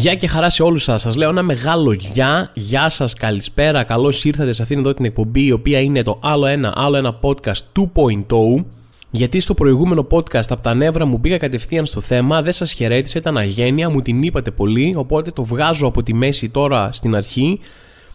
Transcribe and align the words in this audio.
Γεια 0.00 0.14
και 0.14 0.26
χαρά 0.26 0.50
σε 0.50 0.62
όλους 0.62 0.82
σας. 0.82 1.02
Σας 1.02 1.16
λέω 1.16 1.28
ένα 1.28 1.42
μεγάλο 1.42 1.92
γεια. 1.92 2.50
Γεια 2.54 2.88
σας, 2.88 3.14
καλησπέρα. 3.14 3.84
Καλώς 3.84 4.24
ήρθατε 4.24 4.52
σε 4.52 4.62
αυτήν 4.62 4.78
εδώ 4.78 4.94
την 4.94 5.04
εκπομπή 5.04 5.44
η 5.44 5.52
οποία 5.52 5.80
είναι 5.80 6.02
το 6.02 6.18
άλλο 6.22 6.46
ένα, 6.46 6.72
άλλο 6.76 6.96
ένα 6.96 7.18
podcast 7.20 7.86
2.0 7.94 8.64
γιατί 9.10 9.40
στο 9.40 9.54
προηγούμενο 9.54 10.06
podcast 10.10 10.44
από 10.48 10.62
τα 10.62 10.74
νεύρα 10.74 11.04
μου 11.04 11.20
πήγα 11.20 11.36
κατευθείαν 11.36 11.86
στο 11.86 12.00
θέμα, 12.00 12.42
δεν 12.42 12.52
σας 12.52 12.72
χαιρέτησε, 12.72 13.18
ήταν 13.18 13.36
αγένεια, 13.36 13.90
μου 13.90 14.02
την 14.02 14.22
είπατε 14.22 14.50
πολύ, 14.50 14.94
οπότε 14.96 15.30
το 15.30 15.44
βγάζω 15.44 15.86
από 15.86 16.02
τη 16.02 16.14
μέση 16.14 16.48
τώρα 16.48 16.90
στην 16.92 17.14
αρχή, 17.14 17.60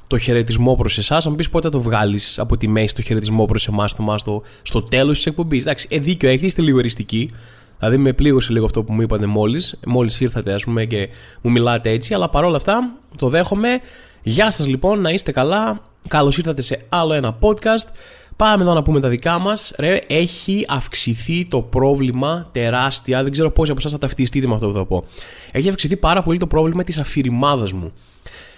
το 0.07 0.17
χαιρετισμό 0.17 0.75
προς 0.75 0.97
εσάς. 0.97 1.25
Αν 1.25 1.35
πεις 1.35 1.49
πότε 1.49 1.69
το 1.69 1.81
βγάλεις 1.81 2.39
από 2.39 2.57
τη 2.57 2.67
μέση 2.67 2.95
το 2.95 3.01
χαιρετισμό 3.01 3.45
προς 3.45 3.67
εμάς, 3.67 3.95
το 3.95 4.15
στο, 4.17 4.41
στο 4.61 4.81
τέλος 4.81 5.15
της 5.15 5.25
εκπομπής. 5.25 5.61
Εντάξει, 5.61 5.87
ε, 5.89 5.99
δίκιο 5.99 6.29
έχεις, 6.29 6.47
είστε 6.47 6.61
λίγο 6.61 6.79
εριστικοί. 6.79 7.29
Δηλαδή 7.87 8.03
με 8.03 8.13
πλήγωσε 8.13 8.53
λίγο 8.53 8.65
αυτό 8.65 8.83
που 8.83 8.93
μου 8.93 9.01
είπατε 9.01 9.25
μόλις. 9.25 9.75
Μόλις 9.85 10.19
ήρθατε, 10.19 10.53
ας 10.53 10.63
πούμε, 10.63 10.85
και 10.85 11.09
μου 11.41 11.51
μιλάτε 11.51 11.89
έτσι. 11.89 12.13
Αλλά 12.13 12.29
παρόλα 12.29 12.55
αυτά 12.55 12.91
το 13.17 13.29
δέχομαι. 13.29 13.79
Γεια 14.23 14.51
σας 14.51 14.67
λοιπόν, 14.67 15.01
να 15.01 15.09
είστε 15.09 15.31
καλά. 15.31 15.81
Καλώς 16.07 16.37
ήρθατε 16.37 16.61
σε 16.61 16.85
άλλο 16.89 17.13
ένα 17.13 17.37
podcast. 17.39 17.87
Πάμε 18.35 18.63
εδώ 18.63 18.73
να 18.73 18.83
πούμε 18.83 18.99
τα 18.99 19.07
δικά 19.07 19.39
μας. 19.39 19.73
Έχει 20.07 20.65
αυξηθεί 20.67 21.45
το 21.45 21.61
πρόβλημα 21.61 22.49
τεράστια. 22.51 23.23
Δεν 23.23 23.31
ξέρω 23.31 23.51
πόσοι 23.51 23.71
από 23.71 23.79
εσάς 23.79 23.91
θα 23.91 23.97
ταυτιστείτε 23.97 24.47
με 24.47 24.53
αυτό 24.53 24.67
που 24.67 24.73
θα 24.73 24.85
πω. 24.85 25.03
Έχει 25.51 25.69
αυξηθεί 25.69 25.95
πάρα 25.97 26.23
πολύ 26.23 26.39
το 26.39 26.47
πρόβλημα 26.47 26.83
της 26.83 26.97
αφηρημάδας 26.97 27.71
μου. 27.71 27.91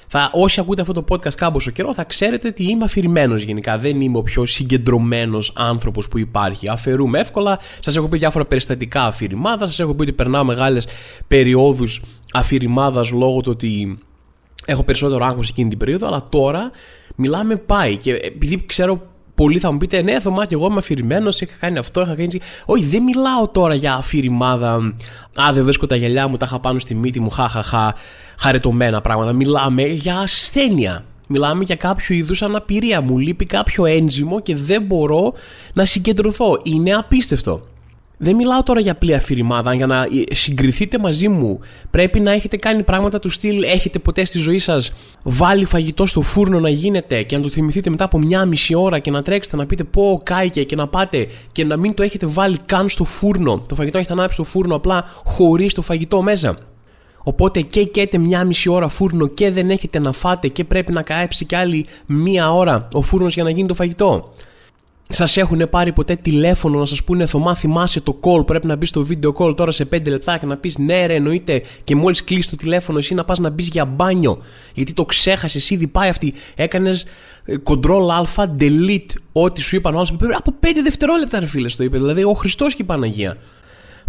Θα, 0.08 0.30
όσοι 0.34 0.60
ακούτε 0.60 0.82
αυτό 0.82 0.94
το 0.94 1.06
podcast 1.10 1.34
κάμποσο 1.34 1.72
καιρό 1.72 1.94
θα 1.94 2.04
ξέρετε 2.04 2.48
ότι 2.48 2.64
είμαι 2.64 2.84
αφηρημένος 2.84 3.44
γενικά. 3.44 3.78
Δεν 3.78 4.02
είμαι 4.02 4.18
ο 4.18 4.22
πιο 4.22 4.46
συγκεντρωμένος 4.46 5.52
άνθρωπος 5.56 6.08
που 6.08 6.18
υπάρχει. 6.18 6.70
Αφαιρούμε 6.70 7.20
εύκολα. 7.20 7.60
Σας 7.80 7.96
έχω 7.96 8.08
πει 8.08 8.18
διάφορα 8.18 8.46
περιστατικά 8.46 9.04
αφηρημάδα. 9.04 9.66
Σας 9.66 9.80
έχω 9.80 9.94
πει 9.94 10.02
ότι 10.02 10.12
περνάω 10.12 10.44
μεγάλες 10.44 10.88
περιόδους 11.28 12.02
αφηρημάδας 12.34 13.12
λόγω 13.12 13.42
του 13.42 13.52
ότι 13.52 14.00
έχω 14.66 14.84
περισσότερο 14.84 15.26
άγχος 15.26 15.50
εκείνη 15.50 15.70
την 15.70 15.78
περίοδο. 15.78 16.08
Αλλά 16.08 16.26
τώρα 16.30 16.72
μιλάμε 17.16 17.56
πάει. 17.56 17.98
Και 17.98 18.14
επειδή 18.14 18.66
ξέρω 18.66 19.02
πολλοί 19.38 19.60
θα 19.60 19.72
μου 19.72 19.78
πείτε, 19.78 20.02
ναι, 20.02 20.20
Θωμά, 20.20 20.46
και 20.46 20.54
εγώ 20.54 20.66
είμαι 20.66 20.78
αφηρημένος, 20.78 21.42
είχα 21.42 21.54
κάνει 21.60 21.78
αυτό, 21.78 22.02
είχα 22.02 22.16
κάνει. 22.16 22.40
Όχι, 22.66 22.84
δεν 22.84 23.04
μιλάω 23.04 23.48
τώρα 23.48 23.76
για 23.76 23.94
αφηρημάδα. 23.94 24.74
Α, 25.42 25.54
δεν 25.54 25.64
βρίσκω 25.64 25.86
τα 25.86 25.96
γυαλιά 25.96 26.28
μου, 26.28 26.38
τα 26.38 26.46
είχα 26.46 26.60
πάνω 26.60 26.80
στη 26.80 26.96
μύτη 26.96 27.20
μου, 27.20 27.30
χαχαχα, 27.30 27.96
χαρετωμένα 28.40 29.02
πράγματα. 29.02 29.34
Μιλάμε 29.34 29.84
για 29.84 30.18
ασθένεια. 30.18 31.04
Μιλάμε 31.28 31.64
για 31.64 31.76
κάποιο 31.76 32.16
είδους 32.16 32.42
αναπηρία. 32.42 33.02
Μου 33.02 33.18
λείπει 33.18 33.46
κάποιο 33.46 33.86
ένζυμο 33.86 34.40
και 34.42 34.56
δεν 34.56 34.82
μπορώ 34.82 35.34
να 35.74 35.86
συγκεντρωθώ. 35.86 36.60
Είναι 36.64 36.94
απίστευτο. 36.94 37.62
Δεν 38.20 38.36
μιλάω 38.36 38.64
τώρα 38.64 38.80
για 38.80 38.92
απλή 38.92 39.14
αφηρημάδα. 39.14 39.74
Για 39.74 39.86
να 39.86 40.08
συγκριθείτε 40.32 40.98
μαζί 40.98 41.28
μου, 41.28 41.60
πρέπει 41.90 42.20
να 42.20 42.32
έχετε 42.32 42.58
κάνει 42.58 42.84
πράγματα 42.84 43.20
του 43.20 43.30
στυλ. 43.30 43.64
Έχετε 43.64 44.00
ποτέ 44.00 44.26
στη 44.26 44.40
ζωή 44.40 44.60
σας 44.60 44.94
βάλει 45.24 45.66
φαγητό 45.66 46.06
στο 46.06 46.22
φούρνο 46.22 46.60
να 46.60 46.70
γίνεται 46.70 47.24
και 47.24 47.38
να 47.38 47.44
το 47.44 47.50
θυμηθείτε 47.50 47.90
μετά 47.90 48.04
από 48.04 48.20
μια 48.20 48.46
μισή 48.46 48.76
ώρα 48.76 49.00
και 49.00 49.12
να 49.12 49.22
τρέξετε 49.22 49.56
να 49.56 49.66
πείτε 49.66 49.84
πω 49.84 50.22
κάηκε 50.24 50.64
και 50.64 50.76
να 50.76 50.88
πάτε 50.88 51.28
και 51.52 51.66
να 51.66 51.78
μην 51.78 51.94
το 51.94 52.04
έχετε 52.04 52.26
βάλει 52.26 52.58
καν 52.66 52.90
στο 52.90 53.04
φούρνο. 53.04 53.64
Το 53.68 53.76
φαγητό 53.76 53.98
έχετε 53.98 54.14
ανάψει 54.14 54.34
στο 54.34 54.44
φούρνο 54.44 54.76
απλά 54.76 55.06
χωρίς 55.24 55.74
το 55.74 55.82
φαγητό 55.82 56.22
μέσα. 56.22 56.58
Οπότε 57.24 57.62
και 57.62 57.84
καίτε 57.84 58.18
μια 58.18 58.46
μισή 58.46 58.70
ώρα 58.70 58.88
φούρνο 58.88 59.28
και 59.28 59.52
δεν 59.52 59.70
έχετε 59.70 60.00
να 60.00 60.12
φάτε 60.12 60.48
και 60.48 60.64
πρέπει 60.64 60.92
να 60.94 61.02
καέψει 61.02 61.46
κι 61.46 61.56
άλλη 61.56 61.86
μία 62.06 62.54
ώρα 62.54 62.88
ο 62.92 63.02
φούρνος 63.02 63.34
για 63.34 63.44
να 63.44 63.50
γίνει 63.50 63.68
το 63.68 63.74
φαγητό. 63.74 64.34
Σας 65.10 65.38
έχουν 65.38 65.70
πάρει 65.70 65.92
ποτέ 65.94 66.16
τηλέφωνο 66.16 66.80
να 66.80 66.86
σας 66.86 67.04
πούνε 67.04 67.26
Θωμά, 67.26 67.56
θυμάσαι 67.56 68.02
το 68.02 68.20
call. 68.22 68.46
Πρέπει 68.46 68.68
να 68.68 68.76
μπεις 68.76 68.90
στο 68.90 69.08
video 69.10 69.34
call 69.34 69.56
τώρα 69.56 69.72
σε 69.72 69.88
5 69.92 70.08
λεπτά 70.08 70.38
και 70.38 70.46
να 70.46 70.58
πεις 70.58 70.78
ναι, 70.78 71.06
ρε, 71.06 71.16
εννοείται. 71.16 71.62
Και 71.84 71.96
μόλις 71.96 72.24
κλείσει 72.24 72.50
το 72.50 72.56
τηλέφωνο, 72.56 72.98
εσύ 72.98 73.14
να 73.14 73.26
πας 73.26 73.40
να 73.40 73.50
μπεις 73.50 73.68
για 73.68 73.86
μπάνιο. 73.86 74.42
Γιατί 74.74 74.94
το 74.94 75.06
ξέχασες, 75.06 75.70
ήδη 75.70 75.88
πάει 75.88 76.10
αυτή. 76.10 76.34
Έκανες 76.56 77.06
ε, 77.46 77.56
Ctrl 77.64 78.26
Α, 78.36 78.48
delete 78.60 79.16
ό,τι 79.32 79.62
σου 79.62 79.76
είπαν 79.76 79.96
όλοι. 79.96 80.08
Από 80.36 80.54
5 80.64 80.68
δευτερόλεπτα, 80.84 81.40
ρε 81.40 81.46
φίλε, 81.46 81.68
το 81.70 81.84
είπε. 81.84 81.98
Δηλαδή, 81.98 82.24
ο 82.24 82.34
Χριστός 82.34 82.76
και 82.76 82.82
η 82.82 82.86
Παναγία. 82.86 83.38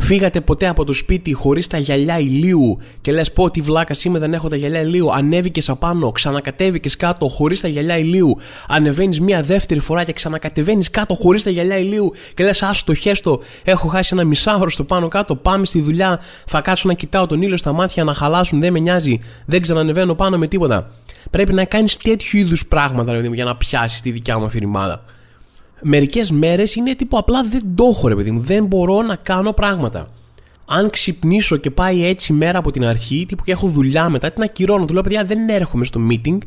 Φύγατε 0.00 0.40
ποτέ 0.40 0.68
από 0.68 0.84
το 0.84 0.92
σπίτι 0.92 1.32
χωρίς 1.32 1.66
τα 1.66 1.78
γυαλιά 1.78 2.18
ηλίου 2.18 2.78
και 3.00 3.12
λες: 3.12 3.32
Πω, 3.32 3.50
τι 3.50 3.60
βλάκα 3.60 3.94
είμαι, 4.04 4.18
δεν 4.18 4.34
έχω 4.34 4.48
τα 4.48 4.56
γυαλιά 4.56 4.80
ηλίου. 4.80 5.12
Ανέβηκες 5.12 5.68
απάνω, 5.68 6.12
ξανακατέβηκες 6.12 6.96
κάτω 6.96 7.28
χωρίς 7.28 7.60
τα 7.60 7.68
γυαλιά 7.68 7.98
ηλίου. 7.98 8.36
Ανεβαίνεις 8.68 9.20
μία 9.20 9.42
δεύτερη 9.42 9.80
φορά 9.80 10.04
και 10.04 10.12
ξανακατεβαίνεις 10.12 10.90
κάτω 10.90 11.14
χωρίς 11.14 11.42
τα 11.42 11.50
γυαλιά 11.50 11.78
ηλίου 11.78 12.12
και 12.34 12.44
λες: 12.44 12.62
Α 12.62 12.70
το 12.84 12.94
χέστο, 12.94 13.40
έχω 13.64 13.88
χάσει 13.88 14.10
ένα 14.14 14.24
μισάωρο 14.24 14.70
στο 14.70 14.84
πάνω 14.84 15.08
κάτω. 15.08 15.36
Πάμε 15.36 15.66
στη 15.66 15.80
δουλειά, 15.80 16.20
θα 16.46 16.60
κάτσω 16.60 16.88
να 16.88 16.94
κοιτάω 16.94 17.26
τον 17.26 17.42
ήλιο 17.42 17.56
στα 17.56 17.72
μάτια 17.72 18.04
να 18.04 18.14
χαλάσουν, 18.14 18.60
δεν 18.60 18.72
με 18.72 18.78
νοιάζει, 18.78 19.20
δεν 19.46 19.62
ξανανεβαίνω 19.62 20.14
πάνω 20.14 20.38
με 20.38 20.46
τίποτα. 20.46 20.90
Πρέπει 21.30 21.52
να 21.52 21.64
κάνεις 21.64 21.96
τέτοιου 21.96 22.38
είδους 22.38 22.66
πράγματα 22.66 23.18
για 23.18 23.44
να 23.44 23.56
πιάσεις 23.56 24.00
τη 24.00 24.10
δικιά 24.10 24.38
μου 24.38 24.44
αφηρημάδα 24.44 25.04
μερικές 25.82 26.30
μέρες 26.30 26.74
είναι 26.74 26.94
τύπου 26.94 27.18
απλά 27.18 27.42
δεν 27.42 27.62
το 27.74 27.84
έχω, 27.84 28.08
ρε 28.08 28.14
παιδί 28.14 28.30
μου. 28.30 28.40
Δεν 28.40 28.64
μπορώ 28.64 29.02
να 29.02 29.16
κάνω 29.16 29.52
πράγματα. 29.52 30.10
Αν 30.66 30.90
ξυπνήσω 30.90 31.56
και 31.56 31.70
πάει 31.70 32.06
έτσι 32.06 32.32
μέρα 32.32 32.58
από 32.58 32.70
την 32.70 32.84
αρχή, 32.84 33.24
τύπου 33.28 33.44
και 33.44 33.52
έχω 33.52 33.68
δουλειά 33.68 34.08
μετά, 34.08 34.30
την 34.30 34.42
ακυρώνω. 34.42 34.84
Του 34.84 34.92
λέω, 34.92 35.02
παιδιά, 35.02 35.24
δεν 35.24 35.48
έρχομαι 35.48 35.84
στο 35.84 36.00
meeting, 36.10 36.38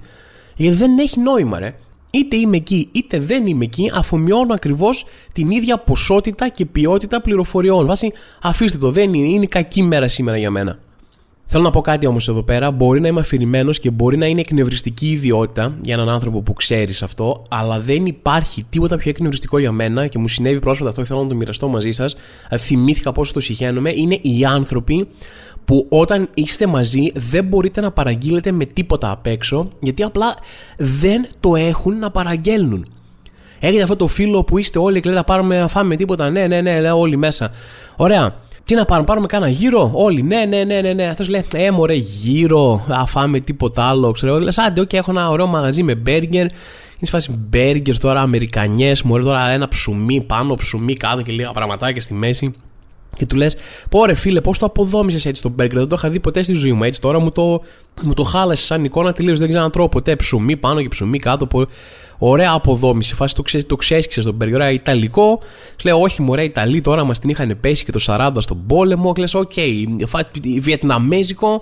γιατί 0.55 0.77
δεν 0.77 0.97
έχει 0.99 1.19
νόημα, 1.19 1.59
ρε. 1.59 1.75
Είτε 2.11 2.35
είμαι 2.35 2.57
εκεί, 2.57 2.89
είτε 2.91 3.19
δεν 3.19 3.47
είμαι 3.47 3.63
εκεί, 3.63 3.91
αφομοιώνω 3.93 4.53
ακριβώς 4.53 5.05
την 5.33 5.49
ίδια 5.49 5.77
ποσότητα 5.77 6.47
και 6.47 6.65
ποιότητα 6.65 7.21
πληροφοριών. 7.21 7.85
Βάσει, 7.85 8.11
αφήστε 8.41 8.77
το, 8.77 8.91
δεν 8.91 9.13
είναι, 9.13 9.27
είναι 9.27 9.45
κακή 9.45 9.83
μέρα 9.83 10.07
σήμερα 10.07 10.37
για 10.37 10.51
μένα. 10.51 10.79
Θέλω 11.53 11.63
να 11.63 11.69
πω 11.69 11.81
κάτι 11.81 12.07
όμως 12.07 12.27
εδώ 12.27 12.43
πέρα. 12.43 12.71
Μπορεί 12.71 13.01
να 13.01 13.07
είμαι 13.07 13.19
αφηρημένος 13.19 13.79
και 13.79 13.89
μπορεί 13.89 14.17
να 14.17 14.25
είναι 14.25 14.39
εκνευριστική 14.39 15.11
ιδιότητα 15.11 15.75
για 15.81 15.93
έναν 15.93 16.09
άνθρωπο 16.09 16.41
που 16.41 16.53
ξέρεις 16.53 17.03
αυτό, 17.03 17.43
αλλά 17.49 17.79
δεν 17.79 18.05
υπάρχει 18.05 18.63
τίποτα 18.69 18.97
πιο 18.97 19.09
εκνευριστικό 19.09 19.57
για 19.57 19.71
μένα 19.71 20.07
και 20.07 20.17
μου 20.17 20.27
συνέβη 20.27 20.59
πρόσφατα 20.59 20.89
αυτό 20.89 21.01
και 21.01 21.07
θέλω 21.07 21.21
να 21.21 21.27
το 21.27 21.35
μοιραστώ 21.35 21.67
μαζί 21.67 21.91
σας. 21.91 22.15
Θυμήθηκα 22.57 23.11
πόσο 23.11 23.33
το 23.33 23.39
συχαίνομαι. 23.39 23.91
Είναι 23.95 24.19
οι 24.21 24.45
άνθρωποι 24.45 25.07
που 25.65 25.85
όταν 25.89 26.29
είστε 26.33 26.67
μαζί 26.67 27.11
δεν 27.15 27.45
μπορείτε 27.45 27.81
να 27.81 27.91
παραγγείλετε 27.91 28.51
με 28.51 28.65
τίποτα 28.65 29.11
απ' 29.11 29.25
έξω 29.25 29.69
γιατί 29.79 30.03
απλά 30.03 30.35
δεν 30.77 31.27
το 31.39 31.55
έχουν 31.55 31.99
να 31.99 32.11
παραγγέλνουν. 32.11 32.85
Έχετε 33.59 33.83
αυτό 33.83 33.95
το 33.95 34.07
φίλο 34.07 34.43
που 34.43 34.57
είστε 34.57 34.79
όλοι 34.79 34.99
και 34.99 35.09
λέτε 35.09 35.23
πάρουμε 35.25 35.59
να 35.59 35.67
φάμε 35.67 35.95
τίποτα. 35.95 36.29
Ναι, 36.29 36.47
ναι, 36.47 36.61
ναι, 36.61 36.79
λέω 36.79 36.99
όλοι 36.99 37.17
μέσα. 37.17 37.51
Ωραία. 37.95 38.35
Τι 38.71 38.77
να 38.77 38.85
πάρουμε, 38.85 39.05
πάρουμε 39.05 39.27
κάνα 39.27 39.47
γύρο; 39.47 39.91
Όλοι, 39.93 40.23
ναι, 40.23 40.45
ναι, 40.45 40.63
ναι, 40.63 40.81
ναι. 40.81 40.93
ναι. 40.93 41.07
Αυτός 41.07 41.29
λέει, 41.29 41.45
Ε, 41.53 41.71
μωρέ, 41.71 41.93
γύρο. 41.93 42.85
Αφάμε 42.87 43.39
τίποτα 43.39 43.83
άλλο. 43.83 44.11
Ξέρω. 44.11 44.39
Λες, 44.39 44.57
άντε, 44.57 44.81
okay, 44.81 44.93
έχω 44.93 45.11
ένα 45.11 45.29
ωραίο 45.29 45.47
μαγαζί 45.47 45.83
με 45.83 45.95
μπέργκερ. 45.95 46.41
Είναι 46.41 47.09
φάση 47.09 47.31
μπέργκερ 47.49 47.99
τώρα, 47.99 48.21
Αμερικανιές. 48.21 49.01
Μωρέ, 49.01 49.23
τώρα 49.23 49.49
ένα 49.49 49.67
ψουμί 49.67 50.21
πάνω, 50.21 50.55
ψουμί 50.55 50.95
κάτω 50.95 51.21
και 51.21 51.31
λίγα 51.31 51.51
πραγματάκια 51.51 52.01
στη 52.01 52.13
μέση. 52.13 52.55
Και 53.15 53.25
του 53.25 53.35
λες, 53.35 53.55
Πω 53.89 54.01
ρε 54.01 54.13
φίλε, 54.13 54.41
πώς 54.41 54.57
το 54.57 54.65
αποδόμησες 54.65 55.25
έτσι 55.25 55.41
το 55.41 55.49
μπέργκερ. 55.49 55.77
Δεν 55.77 55.87
το 55.87 55.95
είχα 55.97 56.09
δει 56.09 56.19
ποτέ 56.19 56.43
στη 56.43 56.53
ζωή 56.53 56.71
μου 56.71 56.83
έτσι. 56.83 57.01
Τώρα 57.01 57.19
μου 57.19 57.31
το, 57.31 57.61
μου 58.01 58.13
το 58.13 58.23
χάλασες 58.23 58.65
σαν 58.65 58.83
εικόνα 58.83 59.13
τελείως. 59.13 59.39
Δεν 59.39 59.47
ξέρω 59.47 59.63
να 59.63 59.69
τρώω 59.69 59.89
ποτέ 59.89 60.15
ψωμί 60.15 60.57
πάνω 60.57 60.81
και 60.81 60.87
ψωμί 60.87 61.19
κάτω. 61.19 61.47
Ωραία 62.17 62.51
αποδόμηση. 62.51 63.15
Φάση 63.15 63.35
το, 63.35 63.41
ξέ, 63.41 63.63
το 63.63 63.75
ξέσκησε 63.75 64.21
τον 64.21 64.33
μπέργκερ. 64.33 64.59
Ωραία, 64.59 64.71
Ιταλικό. 64.71 65.39
Λέω, 65.83 66.01
Όχι, 66.01 66.21
μωρέ, 66.21 66.43
Ιταλοί 66.43 66.81
τώρα 66.81 67.03
μας 67.03 67.19
την 67.19 67.29
είχαν 67.29 67.57
πέσει 67.61 67.85
και 67.85 67.91
το 67.91 67.99
40 68.07 68.31
στον 68.39 68.65
πόλεμο. 68.67 69.13
Λε, 69.17 69.25
OK, 69.33 69.51
okay. 69.55 69.85
Βιετναμέζικο. 70.59 71.61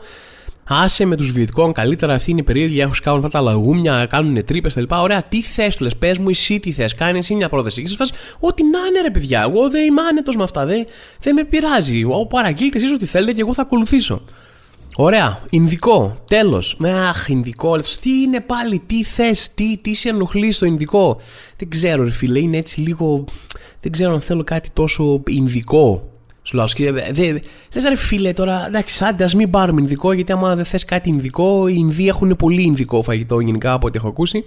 Άσε 0.72 1.06
με 1.06 1.16
τους 1.16 1.32
Βιετκόνγκ 1.32 1.74
καλύτερα, 1.74 2.14
αυτή 2.14 2.32
είναι 2.32 2.40
η 2.40 2.44
περίοδο. 2.44 2.82
Έχουν 2.82 2.94
κάνουν 3.04 3.26
αυτά 3.26 3.30
τα 3.30 3.42
λαγούμια, 3.42 4.06
κάνουν 4.10 4.46
τρύπες 4.46 4.74
κτλ. 4.74 4.96
Ωραία, 4.96 5.24
τι 5.24 5.42
θες 5.42 5.76
του 5.76 5.84
λες, 5.84 5.96
πες 5.96 6.18
μου 6.18 6.30
εσύ 6.30 6.60
τι 6.60 6.72
θες, 6.72 6.94
κάνε 6.94 7.18
εσύ 7.18 7.36
μια 7.36 7.50
πρόταση. 7.50 7.84
Και 7.84 7.96
φας, 7.96 8.12
Ό,τι 8.40 8.64
να 8.64 8.80
είναι 8.90 9.02
ρε 9.02 9.12
παιδιά, 9.12 9.42
εγώ 9.42 9.70
δεν 9.70 9.86
είμαι 9.86 10.02
άνετος 10.02 10.36
με 10.36 10.44
αυτά, 10.44 10.66
δεν, 10.66 10.86
δεν 11.20 11.34
με 11.34 11.44
πειράζει. 11.44 12.04
Ο 12.04 12.26
παραγγείλτες 12.26 12.84
εσεί 12.84 12.94
ό,τι 12.94 13.06
θέλετε 13.06 13.34
και 13.34 13.42
εγώ 13.42 13.54
θα 13.54 13.62
ακολουθήσω. 13.62 14.22
Ωραία, 14.96 15.42
Ινδικό, 15.50 16.18
τέλος. 16.28 16.78
Αχ, 17.10 17.28
Ινδικό, 17.28 17.78
τι 18.02 18.22
είναι 18.22 18.40
πάλι, 18.40 18.82
τι 18.86 19.04
θες, 19.04 19.52
τι, 19.54 19.78
τι 19.78 19.94
σε 19.94 20.10
ενοχλεί 20.10 20.52
στο 20.52 20.66
Ινδικό; 20.66 21.20
Δεν 21.58 21.70
ξέρω, 21.70 22.04
ρε 22.04 22.12
φίλε, 22.12 22.40
είναι 22.40 22.58
έτσι 22.58 22.82
λίγο. 22.82 23.26
Δεν 23.82 23.92
ξέρω 23.92 24.14
αν 24.14 24.22
θέλω 24.22 24.44
κάτι 24.44 24.70
τόσο 24.74 25.24
Ινδικό. 25.28 26.10
Σου 26.44 26.56
λέω, 26.56 26.66
λες 27.74 27.84
ρε 27.88 27.96
φίλε 27.96 28.34
τώρα, 28.34 28.66
εντάξει, 28.68 29.04
άντε, 29.06 29.24
ας 29.24 29.36
μην 29.36 29.50
πάρουμε 29.50 29.82
Ινδικό, 29.82 30.12
γιατί 30.14 30.32
άμα 30.32 30.56
δεν 30.56 30.66
θες 30.66 30.86
κάτι 30.86 31.10
Ινδικό, 31.10 31.68
οι 31.68 31.76
Ινδοί 31.78 32.08
έχουν 32.08 32.36
πολύ 32.36 32.62
Ινδικό 32.62 33.02
φαγητό 33.02 33.40
γενικά 33.40 33.74
από 33.74 33.88
ό,τι 33.88 33.98
έχω 33.98 34.08
ακούσει. 34.08 34.46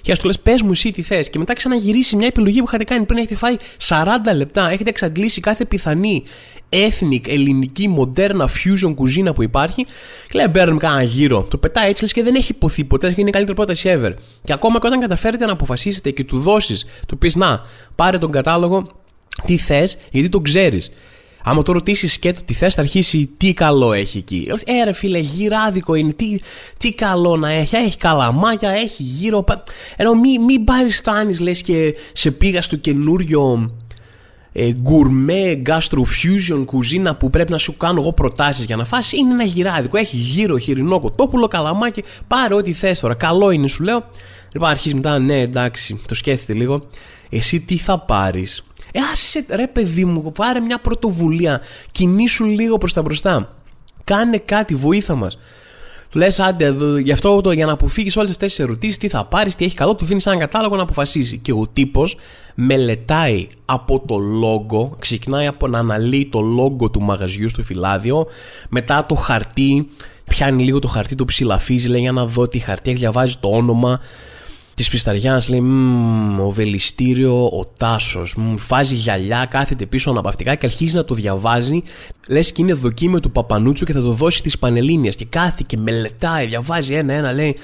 Και 0.00 0.12
ας 0.12 0.18
του 0.18 0.26
λες, 0.26 0.40
πες 0.40 0.62
μου 0.62 0.70
εσύ 0.70 0.90
τι 0.90 1.02
θες. 1.02 1.30
Και 1.30 1.38
μετά 1.38 1.52
ξαναγυρίσει 1.52 2.16
μια 2.16 2.26
επιλογή 2.26 2.58
που 2.58 2.64
είχατε 2.68 2.84
κάνει 2.84 3.04
πριν, 3.04 3.18
έχετε 3.18 3.36
φάει 3.36 3.56
40 3.86 4.34
λεπτά, 4.34 4.70
έχετε 4.70 4.90
εξαντλήσει 4.90 5.40
κάθε 5.40 5.64
πιθανή 5.64 6.22
ethnic, 6.68 7.28
ελληνική, 7.28 7.88
μοντέρνα 7.88 8.48
fusion 8.48 8.94
κουζίνα 8.94 9.32
που 9.32 9.42
υπάρχει. 9.42 9.84
Και 10.28 10.32
λέει, 10.34 10.48
παίρνουμε 10.48 10.80
κάνα 10.80 11.02
γύρο. 11.02 11.42
Το 11.42 11.58
πετάει 11.58 11.88
έτσι 11.88 12.02
λες 12.02 12.12
και 12.12 12.22
δεν 12.22 12.34
έχει 12.34 12.52
υποθεί 12.52 12.84
ποτέ 12.84 13.12
και 13.12 13.20
είναι 13.20 13.28
η 13.28 13.32
καλύτερη 13.32 13.56
πρόταση 13.56 13.98
ever. 13.98 14.12
Και 14.44 14.52
ακόμα 14.52 14.78
και 14.78 14.86
όταν 14.86 15.00
καταφέρετε 15.00 15.44
να 15.44 15.52
αποφασίσετε 15.52 16.10
και 16.10 16.24
του 16.24 16.38
δώσεις, 16.38 16.84
του 17.08 17.18
πεις 17.18 17.36
να, 17.36 17.60
πάρε 17.94 18.18
τον 18.18 18.30
κατάλογο, 18.30 18.86
τι 19.46 19.56
θες, 19.56 19.96
γιατί 20.10 20.28
τον 20.28 20.42
ξέρεις. 20.42 20.90
Άμα 21.46 21.62
το 21.62 21.72
ρωτήσεις 21.72 22.12
σκέτο 22.12 22.44
τι 22.44 22.54
θες, 22.54 22.74
θα 22.74 22.80
αρχίσει 22.80 23.30
τι 23.36 23.52
καλό 23.52 23.92
έχει 23.92 24.18
εκεί. 24.18 24.48
Ε, 24.64 24.84
ρε 24.84 24.92
φίλε, 24.92 25.18
γυράδικο 25.18 25.94
είναι. 25.94 26.12
Τι, 26.12 26.38
τι 26.78 26.92
καλό 26.92 27.36
να 27.36 27.50
έχει. 27.50 27.76
Έχει 27.76 27.96
καλαμάκια, 27.96 28.70
έχει 28.70 29.02
γύρω. 29.02 29.44
Ενώ 29.96 30.14
μην 30.14 30.42
μη, 30.42 30.44
μη 30.44 30.58
παριστάνεις, 30.58 31.40
λες 31.40 31.62
και 31.62 31.94
σε 32.12 32.30
πήγα 32.30 32.62
στο 32.62 32.76
καινούριο 32.76 33.70
ε, 34.52 34.72
γκουρμέ 34.72 35.62
fusion 35.94 36.62
κουζίνα 36.64 37.16
που 37.16 37.30
πρέπει 37.30 37.50
να 37.50 37.58
σου 37.58 37.76
κάνω 37.76 38.00
εγώ 38.00 38.12
προτάσεις 38.12 38.64
για 38.64 38.76
να 38.76 38.84
φας 38.84 39.12
είναι 39.12 39.32
ένα 39.32 39.44
γυράδικο. 39.44 39.96
Έχει 39.96 40.16
γύρω 40.16 40.58
χοιρινό 40.58 40.98
κοτόπουλο, 40.98 41.48
καλαμάκι. 41.48 42.02
Πάρε 42.26 42.54
ό,τι 42.54 42.72
θες 42.72 43.00
τώρα. 43.00 43.14
Καλό 43.14 43.50
είναι, 43.50 43.68
σου 43.68 43.82
λέω. 43.82 44.04
Λοιπόν, 44.52 44.68
αρχίζει 44.68 44.94
μετά, 44.94 45.18
ναι, 45.18 45.40
εντάξει, 45.40 46.00
το 46.08 46.14
σκέφτεται 46.14 46.58
λίγο. 46.58 46.86
Εσύ 47.30 47.60
τι 47.60 47.76
θα 47.76 47.98
πάρεις; 47.98 48.64
Ε, 48.96 49.00
άσε, 49.12 49.44
ρε 49.48 49.66
παιδί 49.66 50.04
μου, 50.04 50.32
πάρε 50.32 50.60
μια 50.60 50.78
πρωτοβουλία. 50.78 51.60
Κινήσου 51.92 52.44
λίγο 52.44 52.78
προς 52.78 52.92
τα 52.92 53.02
μπροστά. 53.02 53.56
Κάνε 54.04 54.36
κάτι, 54.36 54.74
βοήθα 54.74 55.14
μας. 55.14 55.38
Του 56.10 56.18
λες, 56.18 56.40
άντε, 56.40 56.64
εδώ, 56.64 56.96
γι' 56.96 57.12
αυτό 57.12 57.40
το, 57.40 57.52
για 57.52 57.66
να 57.66 57.72
αποφύγεις 57.72 58.16
όλες 58.16 58.30
αυτές 58.30 58.54
τις 58.54 58.64
ερωτήσεις, 58.64 58.98
τι 58.98 59.08
θα 59.08 59.24
πάρεις, 59.24 59.56
τι 59.56 59.64
έχει 59.64 59.74
καλό, 59.74 59.94
του 59.94 60.04
δίνεις 60.04 60.26
ένα 60.26 60.36
κατάλογο 60.36 60.76
να 60.76 60.82
αποφασίσει. 60.82 61.38
Και 61.38 61.52
ο 61.52 61.68
τύπος 61.72 62.16
μελετάει 62.54 63.46
από 63.64 64.02
το 64.06 64.18
λόγο, 64.18 64.96
ξεκινάει 64.98 65.46
από 65.46 65.68
να 65.68 65.78
αναλύει 65.78 66.26
το 66.26 66.40
λόγο 66.40 66.90
του 66.90 67.02
μαγαζιού 67.02 67.48
στο 67.48 67.62
φυλάδιο, 67.62 68.26
μετά 68.68 69.06
το 69.06 69.14
χαρτί, 69.14 69.88
πιάνει 70.24 70.62
λίγο 70.64 70.78
το 70.78 70.88
χαρτί, 70.88 71.14
το 71.14 71.24
ψηλαφίζει, 71.24 71.88
λέει 71.88 72.00
για 72.00 72.12
να 72.12 72.26
δω 72.26 72.48
τι 72.48 72.58
χαρτί 72.58 72.90
έχει, 72.90 72.98
διαβάζει 72.98 73.36
το 73.40 73.48
όνομα, 73.48 74.00
της 74.74 74.88
πισταριά 74.88 75.42
λέει 75.48 75.62
ο 76.40 76.50
Βελιστήριο, 76.50 77.44
ο 77.44 77.64
Τάσος. 77.76 78.36
Φάζει 78.56 78.94
γυαλιά, 78.94 79.46
κάθεται 79.50 79.86
πίσω 79.86 80.10
αναπαυτικά 80.10 80.54
και 80.54 80.66
αρχίζει 80.66 80.96
να 80.96 81.04
το 81.04 81.14
διαβάζει. 81.14 81.82
Λες 82.28 82.52
και 82.52 82.62
είναι 82.62 82.72
δοκίμιο 82.72 83.20
του 83.20 83.30
Παπανούτσου 83.30 83.84
και 83.84 83.92
θα 83.92 84.00
το 84.00 84.10
δώσει 84.12 84.42
τη 84.42 84.58
Πανελίνια. 84.58 85.10
Και 85.10 85.24
κάθεται 85.24 85.76
μελετάει, 85.76 86.46
διαβάζει 86.46 86.94
ένα-ένα, 86.94 87.32
λέει 87.32 87.56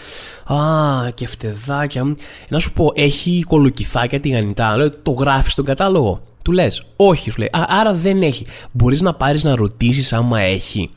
Α, 0.44 1.10
και 1.14 1.26
φτεδάκια. 1.26 2.14
Να 2.48 2.58
σου 2.58 2.72
πω, 2.72 2.92
έχει 2.94 3.44
κολοκυθάκια 3.48 4.20
τηγανιτά. 4.20 4.76
Λέει, 4.76 4.92
το 5.02 5.10
γράφεις 5.10 5.52
στον 5.52 5.64
κατάλογο. 5.64 6.22
Του 6.42 6.52
λες, 6.52 6.84
Όχι, 6.96 7.30
σου 7.30 7.38
λέει. 7.38 7.48
Α, 7.52 7.64
άρα 7.68 7.94
δεν 7.94 8.22
έχει. 8.22 8.46
Μπορείς 8.72 9.02
να 9.02 9.14
πάρεις 9.14 9.44
να 9.44 9.54
ρωτήσεις 9.54 10.12
άμα 10.12 10.40
έχει. 10.40 10.90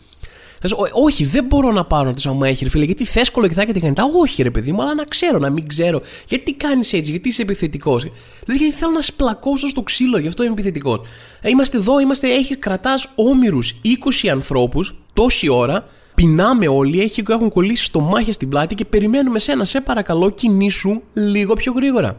Όχι, 0.94 1.25
δεν 1.25 1.45
μπορώ 1.45 1.71
να 1.71 1.86
πάρω 1.86 2.06
να 2.06 2.13
τη 2.13 2.30
άμα 2.30 2.48
έχει, 2.48 2.63
ρε 2.63 2.69
φίλε, 2.69 2.86
γιατί 2.86 3.06
θες 3.06 3.31
κολοκυθά 3.31 3.65
και 3.65 3.71
την 3.74 3.81
κάνει. 3.81 3.95
Όχι, 4.21 4.44
ρε 4.44 4.51
παιδί 4.51 4.71
μου, 4.71 4.81
αλλά 4.81 4.94
να 4.94 5.04
ξέρω, 5.04 5.39
να 5.39 5.50
μην 5.50 5.68
ξέρω. 5.68 6.01
Γιατί 6.27 6.54
κάνεις 6.54 6.94
έτσι, 6.94 7.12
γιατί 7.12 7.27
είσαι 7.27 7.42
επιθετικός. 7.42 8.01
Δηλαδή, 8.45 8.63
γιατί 8.63 8.77
θέλω 8.77 8.92
να 8.92 9.01
σπλακώσω 9.01 9.68
στο 9.68 9.81
ξύλο, 9.81 10.18
γι' 10.18 10.27
αυτό 10.27 10.44
είμαι 10.44 10.51
επιθετικός. 10.51 11.01
Ε, 11.42 11.50
είμαστε 11.50 11.77
εδώ, 11.77 12.00
είμαστε, 12.00 12.27
έχεις 12.27 12.60
κρατάς 12.60 13.10
όμοιρους 13.15 13.75
20 14.24 14.27
ανθρώπους 14.27 14.95
τόση 15.13 15.50
ώρα. 15.50 15.86
Πεινάμε 16.15 16.68
όλοι, 16.68 17.01
έχει, 17.01 17.24
έχουν 17.30 17.50
κολλήσει 17.50 17.83
στο 17.83 18.00
μάχη 18.00 18.31
στην 18.31 18.50
πλάτη 18.50 18.75
και 18.75 18.86
περιμένουμε 18.86 19.39
σένα. 19.39 19.65
Σε 19.65 19.81
παρακαλώ, 19.81 20.30
κινήσου 20.30 21.01
λίγο 21.13 21.54
πιο 21.54 21.74
γρήγορα. 21.75 22.18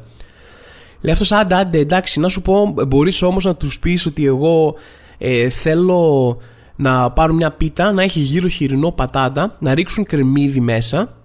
Λέει 1.00 1.12
αυτός, 1.12 1.32
άντε, 1.32 1.54
άντε, 1.54 1.78
εντάξει, 1.78 2.20
να 2.20 2.28
σου 2.28 2.42
πω, 2.42 2.74
μπορείς 2.86 3.22
όμως 3.22 3.44
να 3.44 3.56
τους 3.56 3.78
πεις 3.78 4.06
ότι 4.06 4.26
εγώ 4.26 4.74
ε, 5.18 5.48
θέλω 5.48 6.38
να 6.76 7.10
πάρουν 7.10 7.36
μια 7.36 7.50
πίτα, 7.50 7.92
να 7.92 8.02
έχει 8.02 8.20
γύρω 8.20 8.48
χοιρινό 8.48 8.90
πατάτα, 8.90 9.56
να 9.58 9.74
ρίξουν 9.74 10.04
κρεμμύδι 10.04 10.60
μέσα. 10.60 11.16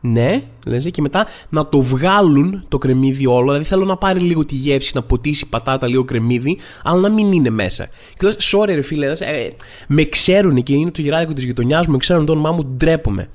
Ναι, 0.00 0.42
λες, 0.66 0.90
και 0.90 1.02
μετά 1.02 1.26
να 1.48 1.66
το 1.66 1.80
βγάλουν 1.80 2.64
το 2.68 2.78
κρεμμύδι 2.78 3.26
όλο. 3.26 3.44
Δηλαδή 3.44 3.64
θέλω 3.64 3.84
να 3.84 3.96
πάρει 3.96 4.20
λίγο 4.20 4.44
τη 4.44 4.54
γεύση, 4.54 4.92
να 4.94 5.02
ποτίσει 5.02 5.48
πατάτα, 5.48 5.86
λίγο 5.86 6.04
κρεμμύδι, 6.04 6.58
αλλά 6.82 7.00
να 7.00 7.08
μην 7.08 7.32
είναι 7.32 7.50
μέσα. 7.50 7.88
Και 8.16 8.26
λες, 8.26 8.36
sorry 8.40 8.66
ρε 8.66 8.82
φίλε, 8.82 9.06
ε, 9.06 9.50
με 9.88 10.04
ξέρουν 10.04 10.62
και 10.62 10.74
είναι 10.74 10.90
το 10.90 11.00
γυράδικο 11.00 11.32
της 11.32 11.44
γειτονιάς 11.44 11.86
μου, 11.86 11.92
με 11.92 11.98
ξέρουν 11.98 12.26
το 12.26 12.32
όνομά 12.32 12.52
μου, 12.52 12.64
ντρέπομαι. 12.64 13.28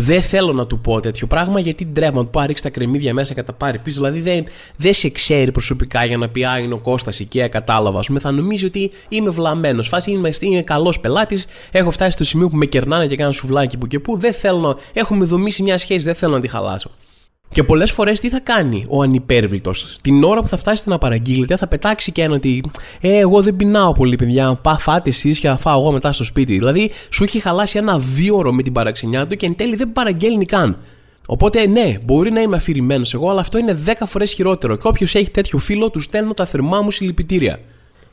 Δεν 0.00 0.22
θέλω 0.22 0.52
να 0.52 0.66
του 0.66 0.78
πω 0.78 1.00
τέτοιο 1.00 1.26
πράγμα 1.26 1.60
γιατί 1.60 1.86
ντρέπω 1.86 2.18
να 2.18 2.24
του 2.24 2.30
πάρει 2.30 2.54
τα 2.54 2.70
κρεμμύδια 2.70 3.14
μέσα 3.14 3.34
και 3.34 3.42
τα 3.42 3.52
πάρει 3.52 3.78
πίσω. 3.78 4.00
Δηλαδή 4.00 4.20
δεν, 4.20 4.44
δεν 4.76 4.94
σε 4.94 5.08
ξέρει 5.08 5.52
προσωπικά 5.52 6.04
για 6.04 6.16
να 6.16 6.28
πει 6.28 6.44
Α, 6.44 6.58
είναι 6.58 6.74
ο 6.74 6.78
Κώστας 6.78 7.20
εκεί, 7.20 7.48
κατάλαβα. 7.48 8.00
πούμε, 8.06 8.20
θα 8.20 8.30
νομίζει 8.30 8.64
ότι 8.64 8.90
είμαι 9.08 9.30
βλαμμένος. 9.30 9.88
Φάση 9.88 10.10
είμαι, 10.10 10.30
είμαι 10.40 10.62
καλός 10.62 11.00
πελάτης. 11.00 11.46
Έχω 11.70 11.90
φτάσει 11.90 12.10
στο 12.10 12.24
σημείο 12.24 12.48
που 12.48 12.56
με 12.56 12.66
κερνάνε 12.66 13.06
και 13.06 13.16
κάνω 13.16 13.32
σουβλάκι 13.32 13.76
που 13.76 13.86
και 13.86 13.98
που. 13.98 14.18
Δεν 14.18 14.32
θέλω 14.32 14.58
να. 14.58 14.76
Έχουμε 14.92 15.24
δομήσει 15.24 15.62
μια 15.62 15.78
σχέση, 15.78 16.04
δεν 16.04 16.14
θέλω 16.14 16.32
να 16.32 16.40
τη 16.40 16.48
χαλάσω. 16.48 16.90
Και 17.50 17.62
πολλές 17.62 17.92
φορές 17.92 18.20
τι 18.20 18.28
θα 18.28 18.40
κάνει 18.40 18.84
ο 18.88 19.02
ανυπέρβλητος; 19.02 19.96
Την 20.00 20.24
ώρα 20.24 20.40
που 20.40 20.48
θα 20.48 20.56
φτάσει 20.56 20.88
να 20.88 20.98
παραγγείλετε, 20.98 21.56
θα 21.56 21.66
πετάξει 21.66 22.12
και 22.12 22.22
ένα 22.22 22.34
ότι 22.34 22.64
Ε, 23.00 23.16
εγώ 23.16 23.42
δεν 23.42 23.56
πεινάω 23.56 23.92
πολύ, 23.92 24.16
παιδιά. 24.16 24.54
Πά, 24.54 24.78
φάτε 24.78 25.08
εσείς 25.08 25.38
και 25.38 25.48
θα 25.48 25.56
φάω 25.56 25.80
εγώ 25.80 25.92
μετά 25.92 26.12
στο 26.12 26.24
σπίτι. 26.24 26.52
Δηλαδή, 26.52 26.90
σου 27.10 27.24
έχει 27.24 27.40
χαλάσει 27.40 27.78
ένα 27.78 27.98
δύο 27.98 28.36
ώρο 28.36 28.52
με 28.52 28.62
την 28.62 28.72
παραξενιά 28.72 29.26
του 29.26 29.36
και 29.36 29.46
εν 29.46 29.56
τέλει 29.56 29.76
δεν 29.76 29.92
παραγγέλνει 29.92 30.44
καν. 30.44 30.76
Οπότε, 31.26 31.66
ναι, 31.66 31.98
μπορεί 32.04 32.30
να 32.30 32.40
είμαι 32.40 32.56
αφηρημένος 32.56 33.14
εγώ, 33.14 33.30
αλλά 33.30 33.40
αυτό 33.40 33.58
είναι 33.58 33.78
10 33.86 33.92
φορές 34.06 34.32
χειρότερο. 34.32 34.76
Και 34.76 34.88
όποιος 34.88 35.14
έχει 35.14 35.30
τέτοιο 35.30 35.58
φίλο, 35.58 35.90
του 35.90 36.00
στέλνω 36.00 36.34
τα 36.34 36.44
θερμά 36.44 36.80
μου 36.80 36.90
συλληπιτήρια. 36.90 37.58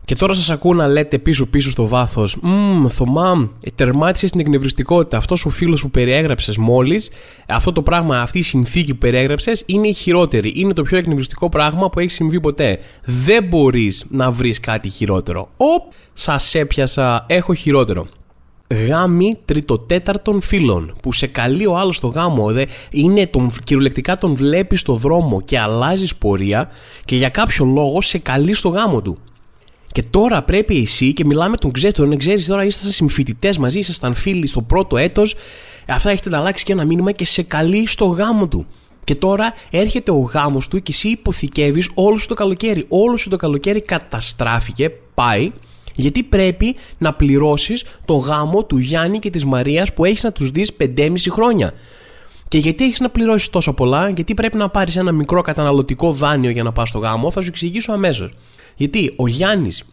Και 0.05 0.15
τώρα 0.15 0.33
σας 0.33 0.49
ακούω 0.49 0.73
να 0.73 0.87
λέτε 0.87 1.17
πίσω-πίσω 1.17 1.69
στο 1.69 1.87
βάθος, 1.87 2.37
Μμμ, 2.41 2.87
Θωμά, 2.87 3.49
ε, 3.61 3.69
τερμάτισες 3.75 4.31
την 4.31 4.39
εκνευριστικότητα. 4.39 5.17
Αυτός 5.17 5.45
ο 5.45 5.49
φίλος 5.49 5.81
που 5.81 5.89
περιέγραψες 5.89 6.57
μόλις, 6.57 7.09
αυτό 7.47 7.71
το 7.71 7.81
πράγμα, 7.81 8.21
αυτή 8.21 8.39
η 8.39 8.41
συνθήκη 8.41 8.91
που 8.91 8.97
περιέγραψες, 8.97 9.63
είναι 9.65 9.87
η 9.87 9.93
χειρότερη. 9.93 10.53
Είναι 10.55 10.73
το 10.73 10.81
πιο 10.81 10.97
εκνευριστικό 10.97 11.49
πράγμα 11.49 11.89
που 11.89 11.99
έχει 11.99 12.09
συμβεί 12.09 12.39
ποτέ. 12.39 12.79
Δεν 13.05 13.43
μπορείς 13.43 14.05
να 14.09 14.31
βρεις 14.31 14.59
κάτι 14.59 14.89
χειρότερο. 14.89 15.49
Οπ, 15.57 15.91
σας 16.13 16.55
έπιασα, 16.55 17.25
έχω 17.27 17.53
χειρότερο. 17.53 18.07
Γάμι 18.87 19.37
τριτοτέταρτων 19.45 20.41
φίλων 20.41 20.95
που 21.01 21.13
σε 21.13 21.27
καλεί 21.27 21.65
ο 21.65 21.77
άλλος 21.77 21.95
στο 21.95 22.07
γάμο. 22.07 22.51
Δε, 22.51 22.65
είναι 22.89 23.27
τον, 23.27 23.51
κυριολεκτικά 23.63 24.17
τον 24.17 24.35
βλέπεις 24.35 24.79
στο 24.79 24.93
δρόμο 24.93 25.41
και 25.41 25.59
αλλάζεις 25.59 26.15
πορεία 26.15 26.69
και 27.05 27.15
για 27.15 27.29
κάποιο 27.29 27.65
λόγο 27.65 28.01
σε 28.01 28.17
καλεί 28.17 28.53
στο 28.53 28.69
γάμο 28.69 29.01
του. 29.01 29.17
Και 29.95 30.03
τώρα 30.03 30.43
πρέπει 30.43 30.77
εσύ 30.77 31.13
και 31.13 31.25
μιλάμε 31.25 31.57
τον 31.57 31.71
ξέρει, 31.71 31.93
τον 31.93 32.17
ξέρεις 32.17 32.45
τώρα 32.45 32.63
ήσασταν 32.63 32.91
συμφοιτητές 32.91 33.57
μαζί, 33.57 33.79
ήσασταν 33.79 34.13
φίλοι 34.13 34.47
στο 34.47 34.61
πρώτο 34.61 34.97
έτος. 34.97 35.35
Αυτά 35.87 36.09
έχετε 36.09 36.29
ανταλλάξει 36.29 36.63
και 36.63 36.71
ένα 36.71 36.85
μήνυμα 36.85 37.11
και 37.11 37.25
σε 37.25 37.43
καλεί 37.43 37.87
στο 37.87 38.05
γάμο 38.05 38.47
του. 38.47 38.65
Και 39.03 39.15
τώρα 39.15 39.53
έρχεται 39.69 40.11
ο 40.11 40.17
γάμος 40.19 40.67
του 40.67 40.81
και 40.81 40.91
εσύ 40.91 41.09
υποθηκεύεις 41.09 41.89
όλο 41.93 42.17
σου 42.17 42.27
το 42.27 42.33
καλοκαίρι. 42.33 42.85
Όλο 42.87 43.17
σου 43.17 43.29
το 43.29 43.35
καλοκαίρι 43.35 43.79
καταστράφηκε, 43.79 44.91
πάει, 45.13 45.51
γιατί 45.95 46.23
πρέπει 46.23 46.75
να 46.97 47.13
πληρώσεις 47.13 47.83
το 48.05 48.15
γάμο 48.15 48.63
του 48.63 48.77
Γιάννη 48.77 49.19
και 49.19 49.29
της 49.29 49.45
Μαρίας 49.45 49.93
που 49.93 50.05
έχεις 50.05 50.23
να 50.23 50.31
τους 50.31 50.51
δεις 50.51 50.73
5,5 50.73 51.29
χρόνια. 51.29 51.73
Και 52.47 52.57
γιατί 52.57 52.83
έχεις 52.83 52.99
να 52.99 53.09
πληρώσεις 53.09 53.49
τόσο 53.49 53.73
πολλά, 53.73 54.09
γιατί 54.09 54.33
πρέπει 54.33 54.57
να 54.57 54.69
πάρεις 54.69 54.95
ένα 54.95 55.11
μικρό 55.11 55.41
καταναλωτικό 55.41 56.11
δάνειο 56.11 56.49
για 56.49 56.63
να 56.63 56.71
πας 56.71 56.89
στο 56.89 56.99
γάμο, 56.99 57.31
θα 57.31 57.41
σου 57.41 57.47
εξηγήσω 57.47 57.91
αμέσως. 57.91 58.33
Γιατί 58.75 59.13
ο 59.15 59.27
Γιάννης 59.27 59.83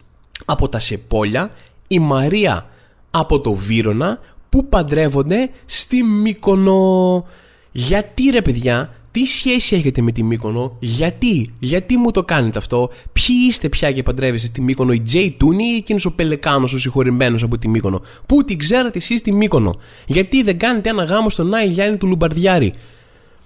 από 0.45 0.69
τα 0.69 0.79
Σεπόλια, 0.79 1.51
η 1.87 1.99
Μαρία 1.99 2.67
από 3.11 3.39
το 3.39 3.53
Βύρονα 3.53 4.19
που 4.49 4.65
παντρεύονται 4.65 5.49
στη 5.65 6.03
Μύκονο. 6.03 7.25
Γιατί 7.71 8.29
ρε 8.29 8.41
παιδιά, 8.41 8.93
τι 9.11 9.25
σχέση 9.25 9.75
έχετε 9.75 10.01
με 10.01 10.11
τη 10.11 10.23
Μύκονο, 10.23 10.77
γιατί, 10.79 11.53
γιατί 11.59 11.97
μου 11.97 12.11
το 12.11 12.23
κάνετε 12.23 12.57
αυτό, 12.57 12.89
ποιοι 13.13 13.35
είστε 13.47 13.69
πια 13.69 13.91
και 13.91 14.03
παντρεύεστε 14.03 14.47
στη 14.47 14.61
Μύκονο, 14.61 14.93
η 14.93 15.01
Τζέι 15.01 15.35
Τούνι 15.39 15.63
ή 15.63 15.75
εκείνος 15.75 16.05
ο 16.05 16.11
Πελεκάνος 16.11 16.73
ο 16.73 16.79
συγχωρημένος 16.79 17.43
από 17.43 17.57
τη 17.57 17.67
Μύκονο; 17.67 18.01
Πού 18.25 18.43
την 18.43 18.57
ξέρατε 18.57 18.97
εσείς 18.97 19.19
στη 19.19 19.33
Μύκονο, 19.33 19.79
γιατί 20.05 20.43
δεν 20.43 20.57
κάνετε 20.57 20.89
ένα 20.89 21.03
γάμο 21.03 21.29
στον 21.29 21.53
Άι 21.53 21.67
Γιάννη 21.67 21.97
του 21.97 22.07
Λουμπαρδιάρη; 22.07 22.73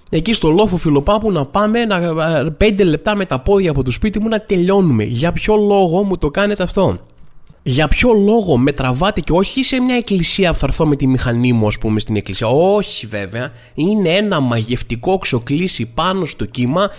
Εκεί 0.10 0.34
στο 0.34 0.50
λόφο 0.50 0.78
φιλοπάπου 0.78 1.32
να 1.32 1.46
πάμε 1.46 1.86
να, 1.86 2.00
πέντε 2.52 2.84
λεπτά 2.84 3.16
με 3.16 3.26
τα 3.26 3.40
πόδια 3.40 3.72
από 3.72 3.84
το 3.84 3.92
σπίτι 3.92 4.20
μου 4.20 4.28
να 4.28 4.40
τελειώνουμε. 4.40 5.04
Για 5.04 5.32
ποιο 5.32 5.56
λόγο 5.56 6.04
μου 6.04 6.18
το 6.18 6.30
κάνετε 6.30 6.64
αυτό; 6.64 7.00
Για 7.64 7.88
ποιο 7.88 8.14
λόγο 8.14 8.58
με 8.58 8.72
τραβάτε 8.72 9.22
και 9.22 9.32
όχι 9.32 9.64
σε 9.64 9.80
μια 9.80 9.96
εκκλησία 9.96 10.52
που 10.52 10.58
θα 10.58 10.66
έρθω 10.66 10.86
με 10.86 10.96
τη 10.96 11.08
μηχανή 11.08 11.54
μου, 11.54 11.68
ας 11.68 11.78
πούμε, 11.78 12.00
στην 12.00 12.16
εκκλησία; 12.16 12.48
Όχι, 12.48 13.06
βέβαια. 13.06 13.52
Είναι 13.74 14.10
ένα 14.10 14.40
μαγευτικό 14.40 15.18
ξοκλήσι 15.18 15.86
πάνω 15.94 16.26
στο 16.26 16.46
κύμα, 16.46 16.90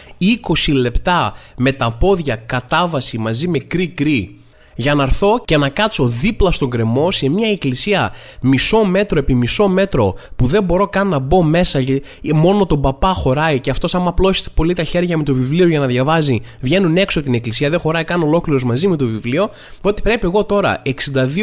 20 0.68 0.72
λεπτά 0.72 1.32
με 1.56 1.72
τα 1.72 1.92
πόδια 1.92 2.36
κατάβαση 2.36 3.18
μαζί 3.18 3.48
με 3.48 3.58
κρύ-κρύ 3.58 4.38
για 4.80 4.94
να 4.94 5.02
έρθω 5.02 5.42
και 5.44 5.56
να 5.56 5.68
κάτσω 5.68 6.06
δίπλα 6.06 6.50
στον 6.52 6.70
κρεμό 6.70 7.10
σε 7.10 7.28
μια 7.28 7.48
εκκλησία 7.50 8.12
μισό 8.40 8.84
μέτρο 8.84 9.18
επί 9.18 9.34
μισό 9.34 9.68
μέτρο 9.68 10.14
που 10.36 10.46
δεν 10.46 10.64
μπορώ 10.64 10.88
καν 10.88 11.08
να 11.08 11.18
μπω 11.18 11.42
μέσα 11.42 11.78
γιατί 11.78 12.02
μόνο 12.34 12.66
τον 12.66 12.80
παπά 12.80 13.12
χωράει 13.12 13.60
και 13.60 13.70
αυτός 13.70 13.94
άμα 13.94 14.08
απλώσει 14.08 14.50
πολύ 14.54 14.74
τα 14.74 14.82
χέρια 14.82 15.16
με 15.16 15.22
το 15.22 15.34
βιβλίο 15.34 15.68
για 15.68 15.78
να 15.78 15.86
διαβάζει 15.86 16.40
βγαίνουν 16.60 16.96
έξω 16.96 17.22
την 17.22 17.34
εκκλησία 17.34 17.70
δεν 17.70 17.80
χωράει 17.80 18.04
καν 18.04 18.22
ολόκληρος 18.22 18.64
μαζί 18.64 18.88
με 18.88 18.96
το 18.96 19.06
βιβλίο 19.06 19.50
οπότε 19.78 20.02
πρέπει 20.02 20.26
εγώ 20.26 20.44
τώρα 20.44 20.82
62 20.84 20.90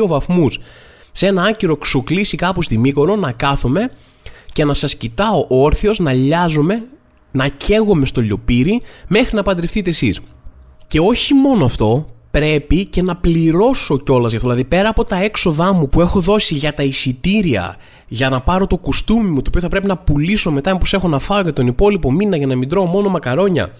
βαθμούς 0.07 0.59
σε 1.11 1.27
ένα 1.27 1.43
άκυρο 1.43 1.77
ξουκλήσι 1.77 2.37
κάπου 2.37 2.61
στη 2.61 2.77
Μύκονο 2.77 3.15
να 3.15 3.31
κάθομαι 3.31 3.91
και 4.53 4.65
να 4.65 4.73
σας 4.73 4.95
κοιτάω 4.95 5.45
όρθιος, 5.47 5.99
να 5.99 6.13
λιάζομαι, 6.13 6.83
να 7.31 7.47
καίγομαι 7.47 8.05
στο 8.05 8.21
λιοπύρι 8.21 8.81
μέχρι 9.07 9.35
να 9.35 9.43
παντρευτείτε 9.43 9.89
εσείς. 9.89 10.19
Και 10.87 10.99
όχι 10.99 11.33
μόνο 11.33 11.65
αυτό, 11.65 12.05
πρέπει 12.39 12.85
και 12.85 13.01
να 13.01 13.15
πληρώσω 13.15 13.99
κιόλας 13.99 14.31
γι' 14.31 14.37
αυτό. 14.37 14.49
Δηλαδή, 14.49 14.67
πέρα 14.67 14.89
από 14.89 15.03
τα 15.03 15.23
έξοδά 15.23 15.73
μου 15.73 15.89
που 15.89 16.01
έχω 16.01 16.19
δώσει 16.19 16.55
για 16.55 16.73
τα 16.73 16.83
εισιτήρια, 16.83 17.77
για 18.07 18.29
να 18.29 18.41
πάρω 18.41 18.67
το 18.67 18.77
κουστούμι 18.77 19.29
μου, 19.29 19.41
το 19.41 19.43
οποίο 19.47 19.61
θα 19.61 19.67
πρέπει 19.67 19.87
να 19.87 19.97
πουλήσω 19.97 20.51
μετά 20.51 20.77
που 20.77 20.85
έχω 20.91 21.07
να 21.07 21.19
φάω 21.19 21.41
για 21.41 21.53
τον 21.53 21.67
υπόλοιπο 21.67 22.11
μήνα 22.11 22.37
για 22.37 22.47
να 22.47 22.55
μην 22.55 22.69
τρώω 22.69 22.85
μόνο 22.85 23.09
μακαρόνια. 23.09 23.71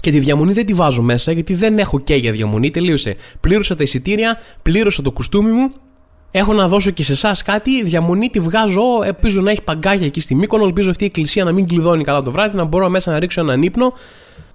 Και 0.00 0.10
τη 0.10 0.18
διαμονή 0.18 0.52
δεν 0.52 0.66
τη 0.66 0.72
βάζω 0.72 1.02
μέσα 1.02 1.32
γιατί 1.32 1.54
δεν 1.54 1.78
έχω 1.78 2.00
και 2.00 2.14
για 2.14 2.32
διαμονή. 2.32 2.70
Τελείωσε. 2.70 3.16
Πλήρωσα 3.40 3.74
τα 3.74 3.82
εισιτήρια, 3.82 4.38
πλήρωσα 4.62 5.02
το 5.02 5.10
κουστούμι 5.10 5.50
μου. 5.50 5.70
Έχω 6.30 6.52
να 6.52 6.68
δώσω 6.68 6.90
και 6.90 7.02
σε 7.02 7.12
εσάς 7.12 7.42
κάτι. 7.42 7.82
Διαμονή 7.82 8.28
τη 8.28 8.40
βγάζω. 8.40 8.82
Ελπίζω 9.04 9.40
να 9.40 9.50
έχει 9.50 9.62
παγκάκια 9.62 10.06
εκεί 10.06 10.20
στη 10.20 10.34
Μύκονο. 10.34 10.64
Ελπίζω 10.64 10.90
αυτή 10.90 11.02
η 11.02 11.06
εκκλησία 11.06 11.44
να 11.44 11.52
μην 11.52 11.66
κλειδώνει 11.66 12.04
καλά 12.04 12.22
το 12.22 12.30
βράδυ. 12.30 12.56
Να 12.56 12.64
μπορώ 12.64 12.88
μέσα 12.88 13.10
να 13.10 13.18
ρίξω 13.18 13.40
έναν 13.40 13.62
ύπνο. 13.62 13.92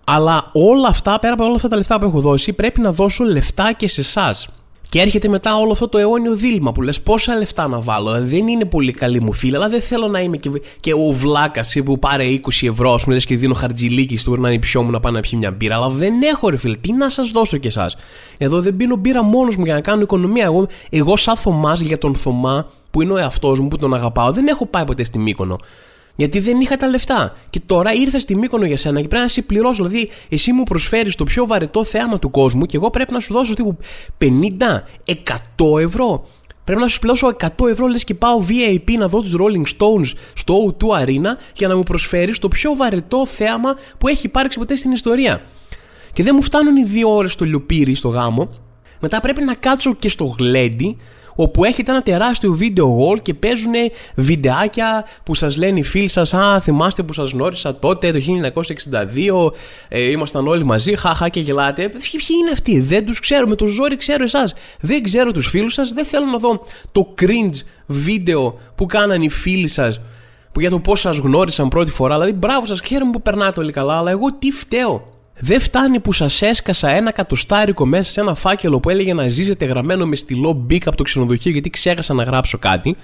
Αλλά 0.03 0.49
όλα 0.51 0.87
αυτά, 0.87 1.19
πέρα 1.19 1.33
από 1.33 1.43
όλα 1.43 1.55
αυτά 1.55 1.67
τα 1.67 1.75
λεφτά 1.75 1.99
που 1.99 2.05
έχω 2.05 2.19
δώσει, 2.19 2.53
πρέπει 2.53 2.81
να 2.81 2.91
δώσω 2.91 3.23
λεφτά 3.23 3.73
και 3.73 3.87
σε 3.87 4.01
εσάς. 4.01 4.49
Και 4.89 4.99
έρχεται 4.99 5.27
μετά 5.27 5.57
όλο 5.57 5.71
αυτό 5.71 5.87
το 5.87 5.97
αιώνιο 5.97 6.35
δίλημα 6.35 6.71
που 6.71 6.81
λες 6.81 7.01
πόσα 7.01 7.35
λεφτά 7.35 7.67
να 7.67 7.79
βάλω. 7.79 8.11
Δηλαδή 8.11 8.37
δεν 8.37 8.47
είναι 8.47 8.65
πολύ 8.65 8.91
καλή 8.91 9.21
μου 9.21 9.33
φίλη, 9.33 9.55
αλλά 9.55 9.69
δεν 9.69 9.81
θέλω 9.81 10.07
να 10.07 10.19
είμαι 10.19 10.37
και, 10.37 10.49
και 10.79 10.93
ο 10.93 11.11
βλάκας 11.11 11.75
που 11.85 11.99
πάρε 11.99 12.25
20 12.61 12.67
ευρώ, 12.67 12.93
ας 12.93 13.03
πούμε, 13.03 13.17
και 13.17 13.37
δίνω 13.37 13.53
χαρτζιλίκι 13.53 14.17
στο 14.17 14.35
να 14.35 14.59
πιο 14.59 14.83
μου 14.83 14.91
να 14.91 14.99
πάει 14.99 15.13
να 15.13 15.19
πιει 15.19 15.31
μια 15.35 15.51
μπύρα. 15.51 15.75
Αλλά 15.75 15.87
δεν 15.89 16.21
έχω 16.21 16.49
ρε 16.49 16.57
φίλε, 16.57 16.75
τι 16.75 16.93
να 16.93 17.09
σας 17.09 17.29
δώσω 17.31 17.57
κι 17.57 17.67
εσάς. 17.67 17.95
Εδώ 18.37 18.61
δεν 18.61 18.75
πίνω 18.75 18.95
μπύρα 18.95 19.23
μόνος 19.23 19.55
μου 19.55 19.63
για 19.65 19.73
να 19.73 19.81
κάνω 19.81 20.01
οικονομία. 20.01 20.43
Εγώ, 20.43 20.67
εγώ 20.89 21.17
σαν 21.17 21.35
Θωμάς 21.35 21.79
για 21.79 21.97
τον 21.97 22.15
Θωμά 22.15 22.67
που 22.91 23.01
είναι 23.01 23.11
ο 23.11 23.17
εαυτός 23.17 23.59
μου 23.59 23.67
που 23.67 23.77
τον 23.77 23.93
αγαπάω, 23.93 24.31
δεν 24.31 24.47
έχω 24.47 24.65
πάει 24.65 24.85
ποτέ 24.85 25.03
στη 25.03 25.17
Μύκονο. 25.17 25.57
Γιατί 26.15 26.39
δεν 26.39 26.59
είχα 26.59 26.77
τα 26.77 26.87
λεφτά. 26.87 27.35
Και 27.49 27.59
τώρα 27.65 27.93
ήρθα 27.93 28.19
στη 28.19 28.35
Μύκονο 28.35 28.65
για 28.65 28.77
σένα 28.77 29.01
και 29.01 29.07
πρέπει 29.07 29.23
να 29.23 29.29
σε 29.29 29.41
πληρώσω. 29.41 29.83
Δηλαδή, 29.83 30.09
εσύ 30.29 30.51
μου 30.51 30.63
προσφέρεις 30.63 31.15
το 31.15 31.23
πιο 31.23 31.45
βαρετό 31.45 31.83
θέαμα 31.83 32.19
του 32.19 32.31
κόσμου 32.31 32.65
και 32.65 32.77
εγώ 32.77 32.89
πρέπει 32.89 33.13
να 33.13 33.19
σου 33.19 33.33
δώσω 33.33 33.53
τύπου 33.53 33.77
50, 34.21 34.27
100 35.05 35.79
ευρώ. 35.79 36.27
Πρέπει 36.63 36.81
να 36.81 36.87
σου 36.87 36.99
πληρώσω 36.99 37.35
100 37.39 37.67
ευρώ 37.69 37.87
λες 37.87 38.03
και 38.03 38.13
πάω 38.13 38.43
VIP 38.49 38.91
να 38.97 39.07
δω 39.07 39.21
τους 39.21 39.35
Rolling 39.37 39.77
Stones 39.77 40.17
στο 40.33 40.75
O2 40.79 41.03
Arena 41.03 41.37
για 41.55 41.67
να 41.67 41.75
μου 41.75 41.83
προσφέρεις 41.83 42.39
το 42.39 42.47
πιο 42.47 42.75
βαρετό 42.75 43.25
θέαμα 43.25 43.75
που 43.97 44.07
έχει 44.07 44.25
υπάρξει 44.25 44.59
ποτέ 44.59 44.75
στην 44.75 44.91
ιστορία. 44.91 45.41
Και 46.13 46.23
δεν 46.23 46.35
μου 46.35 46.41
φτάνουν 46.41 46.75
οι 46.75 46.83
δύο 46.83 47.15
ώρες 47.15 47.31
στο 47.31 47.45
λιοπύρι, 47.45 47.95
στο 47.95 48.09
γάμο. 48.09 48.49
Μετά 48.99 49.19
πρέπει 49.19 49.43
να 49.43 49.53
κάτσω 49.53 49.95
και 49.95 50.09
στο 50.09 50.35
γλέντι 50.39 50.97
όπου 51.35 51.63
έχετε 51.63 51.91
ένα 51.91 52.01
τεράστιο 52.01 52.57
video 52.59 52.83
wall 52.83 53.21
και 53.21 53.33
παίζουν 53.33 53.73
βιντεάκια 54.15 55.05
που 55.23 55.35
σας 55.35 55.57
λένε 55.57 55.79
οι 55.79 55.83
φίλοι 55.83 56.07
σας 56.07 56.33
«Α, 56.33 56.59
θυμάστε 56.59 57.03
που 57.03 57.13
σας 57.13 57.31
γνώρισα 57.31 57.75
τότε 57.75 58.11
το 58.11 58.19
1962, 58.19 59.53
ε, 59.87 60.01
ήμασταν 60.01 60.47
όλοι 60.47 60.63
μαζί, 60.63 60.95
χαχά 60.95 61.29
και 61.29 61.39
γελάτε». 61.39 61.89
Ποιοι 61.89 62.37
είναι 62.41 62.51
αυτοί, 62.51 62.79
δεν 62.79 63.05
τους 63.05 63.19
ξέρω, 63.19 63.47
με 63.47 63.55
το 63.55 63.65
ζόρι 63.65 63.95
ξέρω 63.97 64.23
εσάς, 64.23 64.53
δεν 64.79 65.03
ξέρω 65.03 65.31
τους 65.31 65.47
φίλους 65.47 65.73
σας, 65.73 65.89
δεν 65.93 66.05
θέλω 66.05 66.25
να 66.25 66.37
δω 66.37 66.63
το 66.91 67.13
cringe 67.21 67.65
βίντεο 67.85 68.59
που 68.75 68.85
κάνανε 68.85 69.23
οι 69.23 69.29
φίλοι 69.29 69.67
σας 69.67 69.99
που 70.51 70.59
για 70.59 70.69
το 70.69 70.79
πώς 70.79 70.99
σας 70.99 71.17
γνώρισαν 71.17 71.67
πρώτη 71.67 71.91
φορά. 71.91 72.13
Δηλαδή, 72.13 72.33
μπράβο 72.33 72.65
σας, 72.65 72.81
χαίρομαι 72.85 73.11
που 73.11 73.21
περνάτε 73.21 73.59
όλοι 73.59 73.71
καλά, 73.71 73.97
αλλά 73.97 74.11
εγώ 74.11 74.33
τι 74.33 74.51
φταίω. 74.51 75.12
Δεν 75.39 75.59
φτάνει 75.59 75.99
που 75.99 76.11
σας 76.11 76.41
έσκασα 76.41 76.89
ένα 76.89 77.11
κατοστάρικο 77.11 77.85
μέσα 77.85 78.11
σε 78.11 78.19
ένα 78.19 78.35
φάκελο 78.35 78.79
που 78.79 78.89
έλεγε 78.89 79.13
να 79.13 79.27
ζήσετε 79.27 79.65
γραμμένο 79.65 80.05
με 80.05 80.15
στυλό 80.15 80.53
μπικ 80.53 80.87
από 80.87 80.97
το 80.97 81.03
ξενοδοχείο 81.03 81.51
γιατί 81.51 81.69
ξέχασα 81.69 82.13
να 82.13 82.23
γράψω 82.23 82.57
κάτι. 82.57 82.95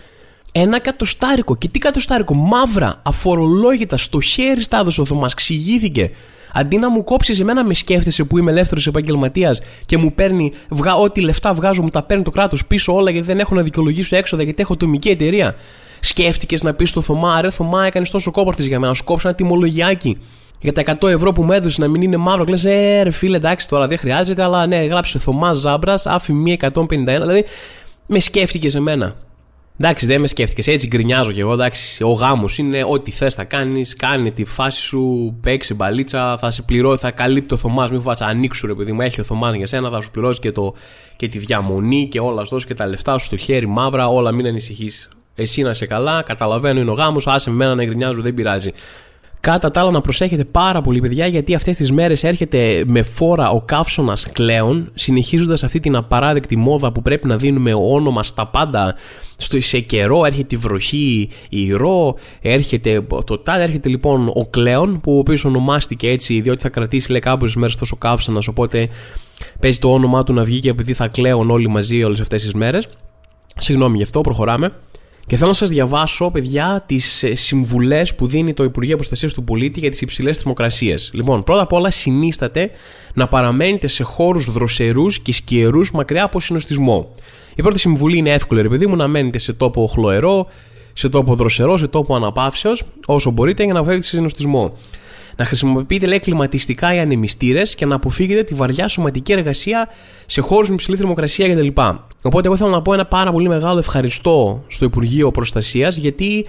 Ένα 0.52 0.80
κατοστάρικο. 0.80 1.56
Και 1.56 1.68
τι 1.68 1.80
κατοστάρικο, 1.80 2.34
μαύρα, 2.34 3.02
αφορολόγητα, 3.04 3.98
στο 3.98 4.22
χέρι 4.22 4.64
στα 4.64 4.80
έδωσε 4.80 5.02
ο 5.02 5.06
Θωμάς, 5.06 5.34
ξηγήθηκε. 5.34 6.12
Αντί 6.54 6.78
να 6.78 6.90
μου 6.90 7.04
κόψεις 7.04 7.40
εμένα, 7.40 7.64
με 7.64 7.74
σκέφτεσαι 7.74 8.24
που 8.24 8.38
είμαι 8.38 8.52
ελεύθερος 8.52 8.88
επαγγελματίας 8.88 9.62
και 9.86 9.98
μου 9.98 10.14
παίρνει, 10.14 10.54
βγα, 10.70 10.96
ό,τι 10.96 11.22
λεφτά 11.22 11.54
βγάζω, 11.54 11.82
μου 11.82 11.90
τα 11.90 12.04
παίρνει 12.04 12.24
το 12.24 12.32
κράτος 12.32 12.66
πίσω 12.66 12.94
όλα 12.94 13.12
γιατί 13.12 13.26
δεν 13.26 13.40
έχω 13.40 13.56
να 13.56 13.62
δικαιολογήσω 13.62 14.16
έξοδα 14.16 14.44
γιατί 14.44 14.62
έχω 14.62 14.74
ατομική 14.74 15.10
εταιρεία. 15.10 15.56
Σκέφτηκες 16.00 16.64
να 16.64 16.74
πεις 16.74 16.90
στο 16.90 17.02
Θωμά, 17.02 17.42
ρε 17.42 17.50
Θωμά, 17.50 17.86
έκανες 17.86 18.10
τόσο 18.10 18.32
κόπαρτη 18.32 18.64
για 18.64 18.80
μένα, 18.80 18.94
σου 18.94 19.04
κόψω 19.04 19.28
ένα 19.28 19.38
τιμολογιάκι 19.38 20.18
για 20.62 20.74
τα 20.74 20.84
100 21.02 21.08
ευρώ 21.10 21.32
που 21.32 21.44
μου 21.44 21.52
έδωσε 21.52 21.82
να 21.82 21.88
μην 21.88 22.02
είναι 22.02 22.18
μαύρο. 22.18 22.44
Λες, 22.44 22.66
ε, 22.66 23.02
ρε 23.04 23.12
φίλε, 23.12 23.38
εντάξει 23.38 23.70
τώρα 23.70 23.88
δεν 23.88 23.98
χρειάζεται, 23.98 24.44
αλλά 24.44 24.68
ναι, 24.68 24.78
γράψε 24.78 25.20
Θωμάς 25.20 25.58
Ζάμπρας, 25.58 26.06
άφη 26.06 26.34
151. 26.62 27.22
Δηλαδή, 27.22 27.46
με 28.06 28.20
σκέφτηκες 28.20 28.72
σε 28.72 28.80
μένα. 28.80 29.16
Εντάξει, 29.82 30.06
δεν 30.06 30.22
με 30.22 30.28
σκέφτηκες. 30.28 30.68
Έτσι 30.68 30.88
γκρινιάζω 30.88 31.32
κι 31.32 31.40
εγώ. 31.40 31.54
Εντάξει, 31.54 32.04
ο 32.04 32.12
γάμος 32.12 32.58
είναι 32.58 32.84
ό,τι 32.90 33.12
θες 33.12 33.34
θα 33.34 33.44
κάνεις. 33.44 33.96
Κάνει 33.96 34.32
τη 34.32 34.46
φάση 34.46 34.82
σου, 34.82 35.36
παίξει 35.42 35.74
μπαλίτσα, 35.74 36.38
θα 36.38 36.52
σε 36.52 36.62
πληρώσει, 36.62 37.02
θα 37.02 37.12
καλύπτει 37.12 37.54
ο 37.54 37.58
Θωμάς. 37.58 37.92
Μην 37.92 38.00
φοβάσαι, 38.00 38.24
ανοίξου 38.24 38.68
ρε 38.68 38.74
παιδί 38.74 38.92
μου. 38.92 39.02
Έχει 39.02 39.20
ο 39.20 39.24
Θωμάς 39.24 39.54
για 39.54 39.66
σένα, 39.68 39.90
θα 39.90 40.02
σου 40.02 40.12
πληρώσει 40.12 40.40
και, 40.40 40.52
το, 40.52 40.74
και 41.16 41.28
τη 41.28 41.38
διαμονή 41.38 42.08
και 42.08 42.20
όλα 42.20 42.42
αυτό 42.42 42.58
και 42.58 42.74
τα 42.74 42.88
λεφτά 42.88 43.18
σου 43.18 43.26
στο 43.26 43.38
χέρι 43.38 43.68
μαύρα. 43.68 44.08
Όλα 44.08 44.32
μην 44.32 44.46
ανησυχείς. 44.46 45.10
Εσύ 45.36 45.62
να 45.62 45.70
είσαι 45.70 45.86
καλά, 45.86 46.22
καταλαβαίνω 46.22 46.80
είναι 46.80 46.92
ο 46.92 46.94
γάμος. 46.94 47.28
Άσε 47.28 47.50
με 47.50 47.56
μένα 47.56 47.76
να 47.76 47.86
γκρινιάζω, 47.86 48.22
δεν 48.22 48.34
πειράζει. 48.34 48.72
Κατά 49.42 49.72
τα 49.72 49.82
άλλα, 49.82 49.92
να 49.92 50.02
προσέχετε 50.02 50.44
πάρα 50.44 50.82
πολύ, 50.82 51.00
παιδιά, 51.00 51.28
γιατί 51.28 51.56
αυτές 51.56 51.76
τις 51.76 51.92
μέρες 51.92 52.24
έρχεται 52.24 52.84
με 52.86 53.02
φόρα 53.02 53.50
ο 53.50 53.62
καύσωνας 53.62 54.32
κλέον, 54.32 54.92
συνεχίζοντας 54.94 55.64
αυτή 55.64 55.80
την 55.80 55.96
απαράδεκτη 55.96 56.56
μόδα 56.56 56.92
που 56.92 57.02
πρέπει 57.02 57.28
να 57.28 57.36
δίνουμε 57.36 57.74
όνομα 57.74 58.24
στα 58.24 58.48
πάντα. 58.48 58.96
Στο, 59.38 59.62
σε 59.62 59.80
καιρό 59.80 60.26
έρχεται 60.26 60.56
η 60.56 60.58
βροχή, 60.58 61.30
η 61.50 61.72
ρο, 61.72 62.16
έρχεται 62.42 63.02
το 63.26 63.38
τάδε, 63.38 63.64
έρχεται 63.64 63.90
λοιπόν 63.90 64.28
ο 64.28 64.46
κλέον, 64.50 65.00
που 65.02 65.16
ο 65.16 65.18
οποίος 65.18 65.46
ονομάστηκε 65.46 66.10
έτσι, 66.10 66.42
διότι 66.42 66.62
θα 66.62 66.70
κρατήσει 66.70 67.12
λέει 67.12 67.20
κάποιες 67.20 67.56
μέρες 67.56 67.76
τόσο 67.76 67.96
καύσωνας, 67.96 68.48
οπότε 68.48 68.90
παίζει 69.60 69.80
το 69.80 69.94
όνομά 69.94 70.24
του 70.24 70.34
να 70.34 70.44
βγει 70.44 70.60
και 70.60 70.70
επειδή 70.70 70.94
θα 70.94 71.08
κλαίουν 71.08 71.50
όλοι 71.50 71.70
μαζί 71.70 72.04
όλες 72.04 72.20
αυτές 72.20 72.42
τις 72.42 72.54
μέρες. 72.54 72.88
Συγγνώμη 73.58 73.98
γι' 73.98 74.04
αυτό, 74.04 74.22
προχωράμε. 74.22 74.72
Και 75.30 75.36
θέλω 75.36 75.50
να 75.50 75.56
σας 75.56 75.70
διαβάσω, 75.70 76.32
παιδιά, 76.32 76.84
τις 76.86 77.24
ε, 77.24 77.36
συμβουλές 77.36 78.16
που 78.16 78.28
δίνει 78.28 78.54
το 78.54 78.64
Υπουργείο 78.64 78.96
Προστασίας 78.96 79.34
του 79.34 79.44
Πολίτη 79.44 79.80
για 79.80 79.90
τις 79.90 80.02
υψηλές 80.02 80.38
θερμοκρασίες. 80.38 81.10
Λοιπόν, 81.14 81.44
πρώτα 81.44 81.62
απ' 81.62 81.74
όλα, 81.74 81.90
συνίσταται 81.90 82.72
να 83.14 83.28
παραμένετε 83.28 83.88
σε 83.88 84.04
χώρους 84.04 84.52
δροσερούς 84.52 85.20
και 85.20 85.34
σκιερού 85.34 85.82
μακριά 85.94 86.24
από 86.24 86.40
συνοστισμό. 86.40 87.12
Η 87.56 87.62
πρώτη 87.62 87.80
συμβουλή 87.80 88.18
είναι 88.18 88.30
εύκολη, 88.30 88.62
ρε 88.62 88.70
παιδί 88.70 88.88
μου, 88.88 88.96
να 88.96 89.08
μένετε 89.08 89.38
σε 89.38 89.54
τόπο 89.54 89.88
χλωερό, 89.88 90.48
σε 90.94 91.10
τόπο 91.10 91.36
δροσερό, 91.36 91.78
σε 91.78 91.88
τόπο 91.88 92.16
αναπαύσεως, 92.16 92.84
όσο 93.06 93.32
μπορείτε 93.32 93.64
για 93.64 93.74
να 93.74 93.84
βγάλετε 93.84 94.06
συνοστισμό 94.06 94.74
να 95.40 95.46
χρησιμοποιείτε 95.46 96.06
λέει 96.06 96.20
κλιματιστικά 96.20 96.94
ή 96.96 97.00
ανεμιστήρες 97.00 97.76
και 97.76 97.86
να 97.86 97.96
αποφύγετε 97.96 98.44
τη 98.44 98.54
βαριά 98.54 98.88
σωματική 98.88 99.32
εργασία 99.32 99.88
σε 100.26 100.42
χώρους 100.42 100.68
με 100.68 100.74
υψηλή 100.74 100.98
θερμοκρασία 100.98 101.56
κτλ. 101.56 101.68
Οπότε, 102.22 102.48
εγώ 102.48 102.58
θέλω 102.58 102.70
να 102.70 102.82
πω 102.82 102.94
ένα 102.94 103.06
πάρα 103.06 103.32
πολύ 103.32 103.48
μεγάλο 103.48 103.80
ευχαριστώ 103.80 104.64
στο 104.68 104.86
Υπουργείο 104.86 105.32
Προστασίας 105.32 105.98
γιατί, 105.98 106.46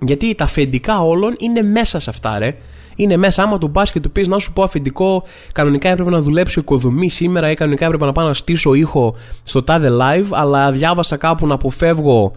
γιατί 0.00 0.34
τα 0.34 0.44
αφεντικά 0.44 1.00
όλων 1.00 1.36
είναι 1.38 1.62
μέσα 1.62 2.00
σε 2.00 2.10
αυτά, 2.10 2.38
ρε. 2.38 2.56
Είναι 2.96 3.16
μέσα. 3.16 3.42
Άμα 3.42 3.58
του 3.58 3.70
πα 3.70 3.86
και 3.92 4.00
του 4.00 4.10
πεις 4.10 4.28
να 4.28 4.38
σου 4.38 4.52
πω 4.52 4.62
αφεντικό, 4.62 5.22
κανονικά 5.52 5.88
έπρεπε 5.88 6.10
να 6.10 6.20
δουλέψω 6.20 6.60
οικοδομή 6.60 7.10
σήμερα 7.10 7.50
ή 7.50 7.54
κανονικά 7.54 7.84
έπρεπε 7.84 8.04
να 8.04 8.12
πάω 8.12 8.26
να 8.26 8.34
στήσω 8.34 8.74
ήχο 8.74 9.14
στο 9.42 9.62
τάδε 9.62 9.88
live, 10.00 10.26
αλλά 10.30 10.72
διάβασα 10.72 11.16
κάπου 11.16 11.46
να 11.46 11.54
αποφεύγω 11.54 12.32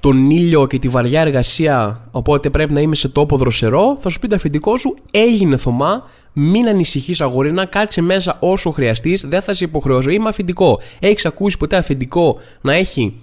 τον 0.00 0.30
ήλιο 0.30 0.66
και 0.66 0.78
τη 0.78 0.88
βαριά 0.88 1.20
εργασία, 1.20 2.08
οπότε 2.10 2.50
πρέπει 2.50 2.72
να 2.72 2.80
είμαι 2.80 2.94
σε 2.94 3.08
τόπο 3.08 3.36
δροσερό, 3.36 3.98
θα 4.00 4.08
σου 4.08 4.18
πει 4.18 4.28
το 4.28 4.34
αφεντικό 4.34 4.76
σου, 4.76 4.96
έγινε 5.10 5.56
Θωμά, 5.56 6.04
μην 6.32 6.68
ανησυχείς 6.68 7.20
αγορίνα, 7.20 7.64
κάτσε 7.64 8.02
μέσα 8.02 8.36
όσο 8.40 8.70
χρειαστείς, 8.70 9.26
δεν 9.28 9.42
θα 9.42 9.52
σε 9.52 9.64
υποχρεώσω. 9.64 10.10
Είμαι 10.10 10.28
αφεντικό. 10.28 10.80
Έχεις 10.98 11.26
ακούσει 11.26 11.56
ποτέ 11.56 11.76
αφεντικό 11.76 12.38
να 12.60 12.74
έχει 12.74 13.14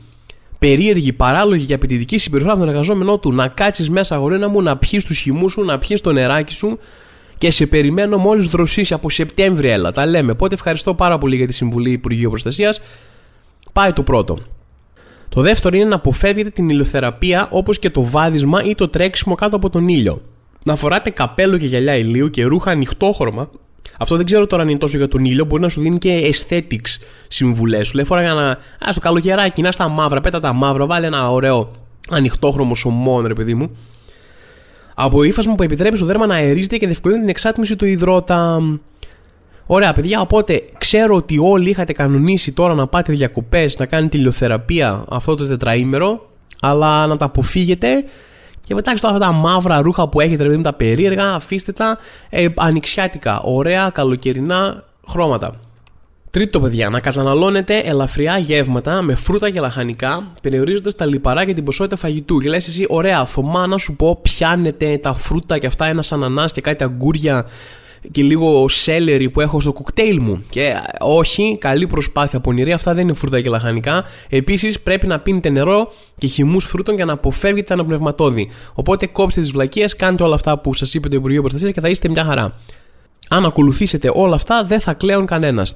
περίεργη, 0.60 1.13
παράλογη 1.13 1.65
και 1.65 1.74
απαιτητική 1.74 2.17
συμπεριφορά 2.17 2.53
από 2.53 2.63
τον 2.63 2.72
εργαζόμενό 2.72 3.17
του, 3.17 3.34
να 3.34 3.48
κάτσεις 3.48 3.89
μέσα 3.89 4.15
αγορίνα 4.15 4.50
μου, 4.50 4.62
να 4.62 4.77
πιεις 4.77 5.05
τους 5.05 5.20
χυμούς 5.20 5.51
σου, 5.51 5.63
να 5.63 5.77
πιεις 5.77 6.01
το 6.01 6.12
νεράκι 6.12 6.53
σου 6.53 6.79
και 7.38 7.51
σε 7.51 7.65
περιμένω 7.65 8.17
μόλις 8.17 8.48
δροσίσεις 8.48 8.91
από 8.91 9.10
Σεπτέμβρη, 9.10 9.70
έλα. 9.70 9.91
Τα 9.91 10.05
λέμε. 10.05 10.32
Οπότε 10.32 10.53
ευχαριστώ 10.53 10.94
πάρα 10.94 11.17
πολύ 11.17 11.36
για 11.36 11.48
τη 11.48 11.53
Συμβουλή 11.53 11.91
Υπουργείου 11.91 12.29
Προστασίας. 12.29 12.82
Πάει 13.74 13.94
το 13.94 14.03
πρώτο. 14.03 14.38
Το 15.29 15.41
δεύτερο 15.41 15.75
είναι 15.75 15.86
να 15.86 15.96
αποφεύγετε 15.96 16.50
την 16.50 16.70
ηλιοθεραπεία 16.70 17.48
όπως 17.51 17.79
και 17.79 17.89
το 17.89 18.03
βάδισμα 18.03 18.63
ή 18.63 18.75
το 18.75 18.88
τρέξιμο 18.88 19.36
κάτω 19.36 19.55
από 19.55 19.70
τον 19.70 19.88
ήλιο. 19.88 20.22
Να 20.63 20.75
φοράτε 20.75 21.10
καπέλο 21.10 21.58
και 21.58 21.65
γυαλιά 21.65 21.96
ηλίου 21.96 22.29
και 22.29 22.44
ρούχα 22.44 22.72
ανοιχτόχρωμα. 22.72 23.50
Αυτό 24.00 24.15
δεν 24.15 24.25
ξέρω 24.25 24.48
τώρα 24.48 24.63
αν 24.63 24.70
είναι 24.70 24.77
τόσο 24.77 24.98
για 24.98 25.08
τον 25.08 25.25
ήλιο, 25.25 25.46
μπορεί 25.46 25.62
να 25.62 25.70
σου 25.70 25.82
δίνει 25.82 25.98
και 25.98 26.34
aesthetics 26.34 27.01
συμβουλές. 27.27 27.88
Σου 27.88 27.96
λέει 27.96 28.05
φορά 28.05 28.22
για 28.22 28.34
να. 28.34 28.50
Α, 28.50 28.91
στο 28.91 29.00
καλοκαιράκι, 29.00 29.62
να 29.62 29.72
στα 29.72 29.88
μαύρα, 29.88 30.22
πέτα 30.22 30.39
τα 30.39 30.53
μαύρα, 30.53 30.86
βάλε 30.86 31.08
ένα 31.08 31.32
ωραίο 31.32 31.72
ανοιχτόχρωμο 32.10 32.75
σωμόν, 32.75 33.25
ρε 33.25 33.34
παιδί 33.34 33.53
μου. 33.53 33.77
Από 34.94 35.24
ύφασμα 35.24 35.55
που 35.55 35.63
επιτρέπει 35.63 35.98
στο 35.98 36.05
δέρμα 36.05 36.25
να 36.25 36.36
αερίζεται 36.36 36.77
και 36.77 36.86
διευκολύνει 36.86 37.20
την 37.20 37.29
εξάτμιση 37.29 37.75
του 37.75 37.86
υδρότα. 37.86 38.62
Ωραία, 39.68 39.94
παιδιά, 39.94 40.22
οπότε 40.22 40.64
ξέρω 40.78 41.16
ότι 41.16 41.38
όλοι 41.38 41.70
είχατε 41.70 41.94
κανονίσει 41.94 42.52
τώρα 42.52 42.74
να 42.74 42.88
πάτε 42.88 43.14
διακοπές, 43.14 43.78
να 43.78 43.86
κάνετε 43.86 44.18
ηλιοθεραπεία 44.18 45.06
αυτό 45.10 45.36
το 45.36 45.48
τετραήμερο, 45.48 46.26
αλλά 46.62 47.08
να 47.08 47.18
τα 47.18 47.26
αποφύγετε 47.26 48.04
και 48.66 48.74
μετά 48.74 48.92
αυτά 48.92 49.18
τα 49.18 49.32
μαύρα 49.32 49.82
ρούχα 49.82 50.10
που 50.10 50.20
έχετε, 50.20 50.44
δηλαδή 50.44 50.62
τα 50.62 50.74
περίεργα, 50.74 51.34
αφήστε 51.34 51.72
τα 51.72 51.98
ε, 52.30 52.48
ανοιξιάτικα, 52.56 53.42
ωραία, 53.42 53.90
καλοκαιρινά 53.90 54.84
χρώματα. 55.08 55.60
Τρίτο, 56.32 56.60
παιδιά, 56.60 56.90
να 56.90 57.00
καταναλώνετε 57.00 57.78
ελαφριά 57.78 58.38
γεύματα 58.38 59.02
με 59.02 59.16
φρούτα 59.16 59.50
και 59.50 59.60
λαχανικά, 59.60 60.32
περιορίζοντας 60.42 60.96
τα 60.96 61.06
λιπαρά 61.06 61.46
και 61.46 61.54
την 61.54 61.64
ποσότητα 61.64 61.96
φαγητού. 61.96 62.40
Και 62.40 62.50
λες 62.50 62.68
εσύ, 62.68 62.86
ωραία, 62.90 63.26
Θωμά, 63.26 63.68
να 63.68 63.78
σου 63.78 63.96
πω, 63.96 64.20
πιάνετε 64.22 64.98
τα 64.98 65.14
φρούτα 65.14 65.58
και 65.58 65.68
αυτά, 65.68 65.86
ένα 65.86 66.04
ανανά 66.10 66.46
και 66.46 66.62
κάτι 66.62 66.84
αγκούρια 66.84 67.46
και 68.12 68.22
λίγο 68.24 68.68
σέλερι 68.70 69.30
που 69.30 69.42
έχω 69.42 69.60
στο 69.60 69.74
κοκτέιλ 69.74 70.22
μου. 70.22 70.44
Και 70.50 70.74
όχι, 71.00 71.58
καλή 71.60 71.88
προσπάθεια 71.88 72.40
πονηρή, 72.40 72.72
αυτά 72.72 72.94
δεν 72.94 73.04
είναι 73.04 73.14
φρούτα 73.14 73.42
και 73.42 73.50
λαχανικά. 73.50 74.04
Επίσης, 74.30 74.80
πρέπει 74.80 75.08
να 75.08 75.20
πίνετε 75.20 75.50
νερό 75.50 75.92
και 76.18 76.28
χυμούς 76.28 76.66
φρούτων 76.66 76.96
για 76.96 77.06
να 77.06 77.14
αποφεύγετε 77.14 77.68
τα 77.68 77.74
αναπνευματόδη. 77.74 78.50
Οπότε 78.74 79.06
κόψτε 79.06 79.42
τις 79.42 79.52
βλακίες, 79.52 79.96
κάντε 79.96 80.24
όλα 80.24 80.36
αυτά 80.36 80.60
που 80.60 80.74
σας 80.74 80.94
είπε 80.94 81.10
το 81.10 81.16
Υπουργείο 81.16 81.42
Προστασίας 81.42 81.72
και 81.72 81.80
θα 81.80 81.90
είστε 81.90 82.10
μια 82.10 82.24
χαρά. 82.24 82.60
Αν 83.30 83.46
ακολουθήσετε 83.46 84.12
όλα 84.14 84.36
αυτά, 84.36 84.64
δεν 84.64 84.80
θα 84.80 84.94
κλαίουν 84.94 85.26
κανένας. 85.26 85.76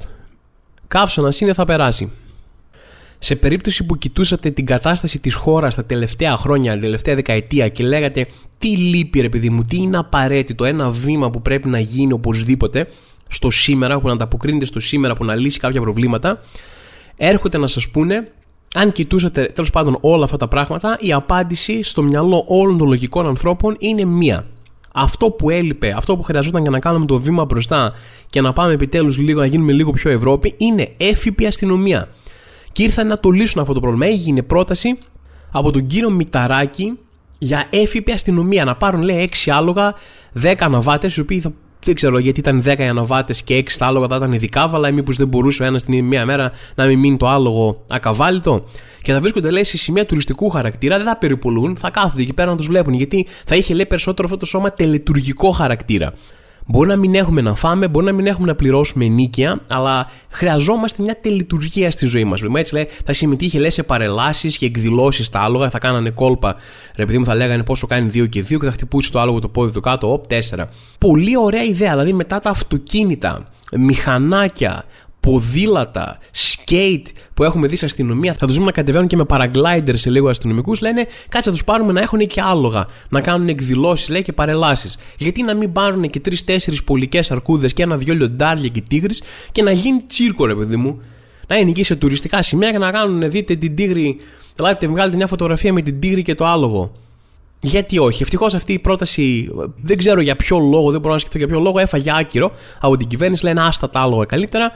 Καύσωνας 0.88 1.42
είναι 1.42 1.54
θα 1.54 1.66
περάσει. 1.66 2.12
Σε 3.20 3.36
περίπτωση 3.36 3.86
που 3.86 3.98
κοιτούσατε 3.98 4.52
την 4.52 4.66
κατάσταση 4.66 5.20
της 5.20 5.34
χώρας 5.34 5.76
τα 5.76 5.86
τελευταία 5.86 6.38
χρόνια, 6.38 6.72
την 6.72 6.82
τελευταία 6.82 7.16
δεκαετία 7.16 7.68
και 7.68 7.84
λέγατε 7.84 8.28
τι 8.58 8.78
λείπει 8.78 9.20
ρε 9.22 9.30
παιδί 9.30 9.50
μου, 9.50 9.64
τι 9.64 9.78
είναι 9.78 9.98
απαραίτητο, 9.98 10.66
ένα 10.66 10.90
βήμα 10.90 11.30
που 11.30 11.42
πρέπει 11.42 11.68
να 11.68 11.80
γίνει 11.80 12.14
οπωσδήποτε 12.14 12.88
στο 13.30 13.50
σήμερα, 13.50 14.00
που 14.00 14.08
να 14.08 14.14
ανταποκρίνεται 14.14 14.66
στο 14.66 14.80
σήμερα, 14.80 15.16
που 15.16 15.26
να 15.26 15.36
λύσει 15.36 15.60
κάποια 15.60 15.82
προβλήματα, 15.82 16.42
έρχονται 17.18 17.58
να 17.58 17.68
σας 17.68 17.90
πούνε 17.90 18.32
αν 18.74 18.92
κοιτούσατε 18.92 19.46
τέλος 19.46 19.70
πάντων 19.70 19.98
όλα 20.02 20.24
αυτά 20.24 20.38
τα 20.38 20.48
πράγματα, 20.48 20.98
η 21.00 21.14
απάντηση 21.14 21.84
στο 21.84 22.02
μυαλό 22.02 22.44
όλων 22.48 22.78
των 22.78 22.88
λογικών 22.88 23.28
ανθρώπων 23.28 23.76
είναι 23.80 24.06
μία. 24.06 24.46
Αυτό 24.94 25.30
που 25.30 25.50
έλειπε, 25.50 25.94
αυτό 25.98 26.18
που 26.18 26.24
χρειαζόταν 26.24 26.62
για 26.62 26.70
να 26.72 26.80
κάνουμε 26.80 27.06
το 27.06 27.20
βήμα 27.20 27.46
μπροστά 27.46 27.94
και 28.30 28.42
να 28.42 28.54
πάμε 28.54 28.74
επιτέλους 28.74 29.18
λίγο 29.18 29.40
να 29.40 29.46
γίνουμε 29.46 29.72
λίγο 29.72 29.92
πιο 29.92 30.12
Ευρώπη, 30.12 30.54
είναι 30.58 30.92
έφυπη 30.98 31.46
αστυνομία. 31.46 32.08
Και 32.72 32.84
ήρθαν 32.84 33.08
να 33.08 33.20
το 33.20 33.30
λύσουν 33.30 33.62
αυτό 33.62 33.74
το 33.74 33.80
πρόβλημα. 33.80 34.06
Έγινε 34.06 34.42
πρόταση 34.42 34.98
από 35.52 35.72
τον 35.72 35.88
κύριο 35.88 36.10
Μηταράκη 36.10 36.98
για 37.38 37.68
έφυπη 37.70 38.12
αστυνομία. 38.12 38.66
Να 38.66 38.76
πάρουν, 38.76 39.02
λέει, 39.02 39.30
6 39.46 39.52
άλογα, 39.52 39.94
10 40.42 40.54
αναβάτες, 40.60 41.16
οι 41.16 41.20
οποίοι 41.20 41.40
θα 41.40 41.54
δεν 41.86 41.96
ξέρω 41.96 42.18
γιατί 42.18 42.40
ήταν 42.40 42.64
10 42.66 42.80
οι 42.80 42.88
αναβάτες 42.88 43.44
και 43.44 43.58
6 43.58 43.78
τα 43.78 43.86
άλογα 43.86 44.08
θα 44.08 44.16
ήταν 44.16 44.34
ειδικά 44.34 44.72
ή 44.90 44.92
μήπως 44.92 45.18
δεν 45.18 45.28
μπορούσε 45.28 45.64
ο 45.64 45.66
ένας 45.66 45.84
την 45.84 46.06
μία 46.06 46.26
μέρα 46.26 46.52
να 46.76 46.86
μην 46.86 47.00
μείνει 47.00 47.18
το 47.18 47.28
άλογο 47.28 47.84
ακαβάλιτο. 47.88 48.66
Και 49.02 49.14
θα 49.14 49.20
βρίσκονται 49.20 49.52
λέει 49.52 49.64
σε 49.64 49.78
σημεία 49.78 50.06
τουριστικού 50.06 50.50
χαρακτήρα, 50.50 50.98
δεν 50.98 51.06
θα 51.06 51.18
περιπολούν, 51.18 51.78
θα 51.78 51.90
κάθονται 51.90 52.22
εκεί 52.22 52.34
πέρα 52.34 52.50
να 52.50 52.58
τους 52.58 52.68
βλέπουν. 52.68 52.94
Γιατί 52.94 53.28
θα 53.46 53.56
είχε 53.56 53.74
λέει 53.74 53.86
περισσότερο 53.86 54.28
αυτό 54.28 54.40
το 54.40 54.46
σώμα 54.46 54.72
τελετουργικό 54.72 55.52
χαρακτήρα. 55.52 56.14
Μπορεί 56.72 56.88
να 56.88 56.96
μην 56.96 57.16
έχουμε 57.16 57.42
να 57.42 57.56
φάμε, 57.56 57.88
μπορεί 57.88 58.06
να 58.06 58.12
μην 58.12 58.28
έχουμε 58.28 58.48
να 58.48 58.56
πληρώσουμε 58.56 59.06
ενίκεια, 59.06 59.62
αλλά 59.68 60.08
χρειαζόμαστε 60.30 61.04
μια 61.04 61.20
τελειτουργία 61.22 61.92
στη 61.92 62.06
ζωή 62.06 62.24
μας. 62.24 62.42
Έτσι 62.56 62.74
λέει, 62.74 62.88
θα 63.06 63.14
συμμετείχε 63.14 63.60
λέει, 63.60 63.70
σε 63.70 63.84
παρελάσεις 63.84 64.58
και 64.58 64.66
εκδηλώσεις 64.66 65.26
στα 65.26 65.42
άλογα, 65.42 65.70
θα 65.70 65.80
κάνανε 65.80 66.10
κόλπα. 66.10 66.56
Ρε 66.96 67.06
παιδί 67.06 67.18
μου, 67.18 67.26
θα 67.26 67.36
λέγανε 67.36 67.64
πόσο 67.64 67.88
κάνει 67.88 68.10
2 68.14 68.30
και 68.30 68.42
2 68.42 68.60
και 68.60 68.66
θα 68.66 68.72
χτυπούσε 68.72 69.12
το 69.12 69.20
άλογο 69.20 69.40
το 69.40 69.48
πόδι 69.48 69.72
του 69.72 69.82
κάτω, 69.82 70.12
οπ, 70.12 70.26
4. 70.28 70.68
Πολύ 70.98 71.38
ωραία 71.38 71.64
ιδέα, 71.64 71.92
δηλαδή 71.92 72.14
μετά 72.14 72.40
τα 72.40 72.50
αυτοκίνητα, 72.50 73.48
μηχανάκια, 73.78 74.84
ποδήλατα, 75.20 76.18
skate 76.34 77.06
που 77.34 77.44
έχουμε 77.44 77.68
δει 77.68 77.76
σε 77.76 77.86
αστυνομία, 77.86 78.34
θα 78.34 78.46
τους 78.46 78.56
δούμε 78.56 78.66
να 78.66 78.72
κατεβαίνουν 78.72 79.08
και 79.08 79.16
με 79.16 79.26
paraglider 79.30 79.94
σε 79.94 80.10
λίγο 80.10 80.30
αστυνομικούς. 80.30 80.82
Λένε 80.82 81.08
κάτσε 81.30 81.50
να 81.50 81.56
τους 81.56 81.64
πάρουμε 81.64 81.94
να 81.94 82.02
έχουν 82.02 82.20
και 82.28 82.42
άλογα, 82.42 82.88
να 83.10 83.22
κάνουν 83.22 83.48
εκδηλώσεις 83.48 84.10
λέει 84.10 84.22
και 84.22 84.34
παρελάσεις. 84.34 84.98
Γιατί 85.18 85.44
να 85.44 85.54
μην 85.54 85.72
πάρουν 85.72 86.10
και 86.10 86.20
τρει-τέσσερι 86.20 86.78
πολικές 86.86 87.32
αρκούδες 87.32 87.74
και 87.74 87.84
ένα-δυο 87.84 88.14
λιοντάρια 88.14 88.70
και 88.70 88.82
τίγρη 88.88 89.16
και 89.52 89.64
να 89.64 89.72
γίνει 89.72 90.04
τσίρκο, 90.08 90.46
ρε 90.46 90.56
παιδί 90.56 90.76
μου. 90.76 91.02
Να 91.48 91.58
είναι 91.58 91.70
εκεί 91.70 91.84
σε 91.84 91.96
τουριστικά 91.96 92.44
σημεία 92.44 92.72
και 92.72 92.78
να 92.78 92.92
κάνουν, 92.92 93.32
δείτε 93.32 93.56
την 93.56 93.76
τίγρη, 93.76 94.18
δηλαδή 94.56 94.88
βγάλετε 94.88 95.16
μια 95.18 95.28
φωτογραφία 95.28 95.74
με 95.74 95.82
την 95.82 96.00
τίγρη 96.00 96.22
και 96.22 96.36
το 96.36 96.46
άλογο. 96.46 96.92
Γιατί 97.62 97.98
όχι. 97.98 98.22
Ευτυχώς 98.22 98.54
αυτή 98.54 98.74
η 98.74 98.80
πρόταση 98.80 99.50
δεν 99.82 99.98
ξέρω 99.98 100.22
για 100.22 100.36
ποιο 100.36 100.60
λόγο, 100.60 100.92
δεν 100.92 101.00
μπορώ 101.00 101.14
να 101.14 101.20
σκεφτώ 101.20 101.38
για 101.38 101.48
ποιο 101.48 101.60
λόγο, 101.60 101.80
έφαγε 101.80 102.12
άκυρο 102.20 102.52
από 102.80 102.98
την 102.98 103.08
κυβέρνηση. 103.08 103.46
Λένε 103.46 103.62
άστα 103.62 103.90
τα 103.90 104.00
άλογα 104.00 104.26
καλύτερα 104.26 104.72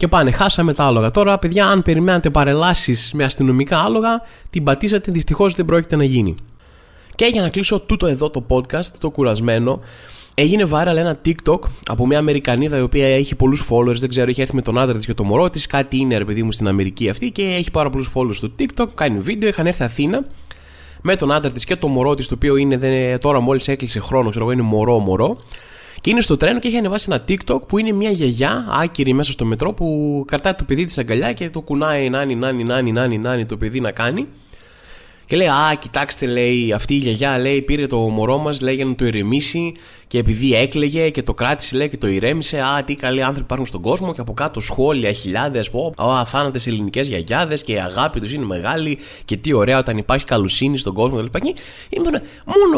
και 0.00 0.08
πάνε, 0.08 0.30
χάσαμε 0.30 0.74
τα 0.74 0.84
άλογα. 0.84 1.10
Τώρα, 1.10 1.38
παιδιά, 1.38 1.66
αν 1.66 1.82
περιμένατε 1.82 2.30
παρελάσεις 2.30 3.12
με 3.14 3.24
αστυνομικά 3.24 3.78
άλογα, 3.78 4.22
την 4.50 4.64
πατήσατε, 4.64 5.12
δυστυχώς 5.12 5.54
δεν 5.54 5.64
πρόκειται 5.64 5.96
να 5.96 6.04
γίνει. 6.04 6.34
Και 7.14 7.24
για 7.24 7.42
να 7.42 7.48
κλείσω 7.48 7.80
τούτο 7.80 8.06
εδώ 8.06 8.30
το 8.30 8.44
podcast, 8.48 8.86
το 8.98 9.10
κουρασμένο, 9.10 9.80
έγινε 10.34 10.68
viral 10.72 10.96
ένα 10.96 11.18
TikTok 11.24 11.58
από 11.88 12.06
μια 12.06 12.18
Αμερικανίδα 12.18 12.78
η 12.78 12.80
οποία 12.80 13.06
έχει 13.06 13.34
πολλούς 13.34 13.64
followers. 13.70 13.96
Δεν 13.96 14.08
ξέρω, 14.08 14.30
έχει 14.30 14.40
έρθει 14.40 14.54
με 14.54 14.62
τον 14.62 14.78
άντρα 14.78 14.96
της 14.96 15.06
και 15.06 15.14
το 15.14 15.24
μωρό 15.24 15.50
της. 15.50 15.66
Κάτι 15.66 15.96
είναι, 15.96 16.18
ρε 16.18 16.24
παιδί 16.24 16.42
μου, 16.42 16.52
στην 16.52 16.68
Αμερική 16.68 17.08
αυτή 17.08 17.30
και 17.30 17.42
έχει 17.42 17.70
πάρα 17.70 17.90
πολλούς 17.90 18.10
followers 18.14 18.34
στο 18.34 18.50
TikTok. 18.58 18.86
Κάνει 18.94 19.18
βίντεο, 19.18 19.48
είχαν 19.48 19.66
έρθει 19.66 19.82
Αθήνα 19.84 20.24
με 21.02 21.16
τον 21.16 21.32
άντρα 21.32 21.50
της 21.50 21.64
και 21.64 21.76
το 21.76 21.88
μωρό 21.88 22.14
της, 22.14 22.28
το 22.28 22.34
οποίο 22.34 22.56
είναι 22.56 22.76
δεν, 22.76 23.18
τώρα 23.18 23.40
μόλις 23.40 23.68
έκλεισε 23.68 24.00
χρόνο, 24.00 24.30
ξέρω 24.30 24.44
εγώ, 24.44 24.52
είναι 24.52 24.62
μωρό-μωρό. 24.62 25.38
Και 26.00 26.10
είναι 26.10 26.20
στο 26.20 26.36
τρένο 26.36 26.58
και 26.58 26.68
έχει 26.68 26.76
ανεβάσει 26.76 27.06
ένα 27.10 27.24
TikTok 27.28 27.66
που 27.66 27.78
είναι 27.78 27.92
μια 27.92 28.10
γιαγιά 28.10 28.66
άκυρη 28.70 29.12
μέσα 29.12 29.32
στο 29.32 29.44
μετρό 29.44 29.72
που 29.72 30.24
κρατάει 30.26 30.54
το 30.54 30.64
παιδί 30.64 30.84
της 30.84 30.98
αγκαλιά 30.98 31.32
και 31.32 31.50
το 31.50 31.60
κουνάει 31.60 32.10
νάνι, 32.10 32.34
νάνι, 32.34 32.64
νάνι, 32.64 32.92
νάνι, 32.92 33.18
νάνι 33.18 33.46
το 33.46 33.56
παιδί 33.56 33.80
να 33.80 33.90
κάνει. 33.90 34.28
Και 35.30 35.36
λέει, 35.36 35.46
Α, 35.46 35.74
κοιτάξτε, 35.80 36.26
λέει, 36.26 36.72
αυτή 36.72 36.94
η 36.94 36.96
γιαγιά 36.96 37.38
λέει, 37.38 37.62
πήρε 37.62 37.86
το 37.86 37.98
μωρό 37.98 38.38
μας, 38.38 38.60
λέει, 38.60 38.74
για 38.74 38.84
να 38.84 38.94
το 38.94 39.06
ηρεμήσει. 39.06 39.72
Και 40.06 40.18
επειδή 40.18 40.54
έκλαιγε 40.54 41.10
και 41.10 41.22
το 41.22 41.34
κράτησε, 41.34 41.76
λέει, 41.76 41.88
και 41.88 41.96
το 41.96 42.08
ηρέμησε. 42.08 42.60
Α, 42.60 42.84
τι 42.84 42.94
καλοί 42.94 43.20
άνθρωποι 43.20 43.40
υπάρχουν 43.40 43.66
στον 43.66 43.80
κόσμο. 43.80 44.12
Και 44.12 44.20
από 44.20 44.32
κάτω 44.32 44.60
σχόλια, 44.60 45.12
χιλιάδες, 45.12 45.70
πω, 45.70 45.94
Α, 45.96 46.24
θάνατες 46.24 46.66
ελληνικές 46.66 47.08
γιαγιάδες 47.08 47.64
και 47.64 47.72
η 47.72 47.78
αγάπη 47.78 48.20
τους 48.20 48.32
είναι 48.32 48.44
μεγάλη. 48.44 48.98
Και 49.24 49.36
τι 49.36 49.52
ωραία 49.52 49.78
όταν 49.78 49.98
υπάρχει 49.98 50.24
καλοσύνη 50.24 50.78
στον 50.78 50.94
κόσμο 50.94 51.18
κλπ. 51.18 51.40
Και 51.40 52.00
μόνο 52.00 52.20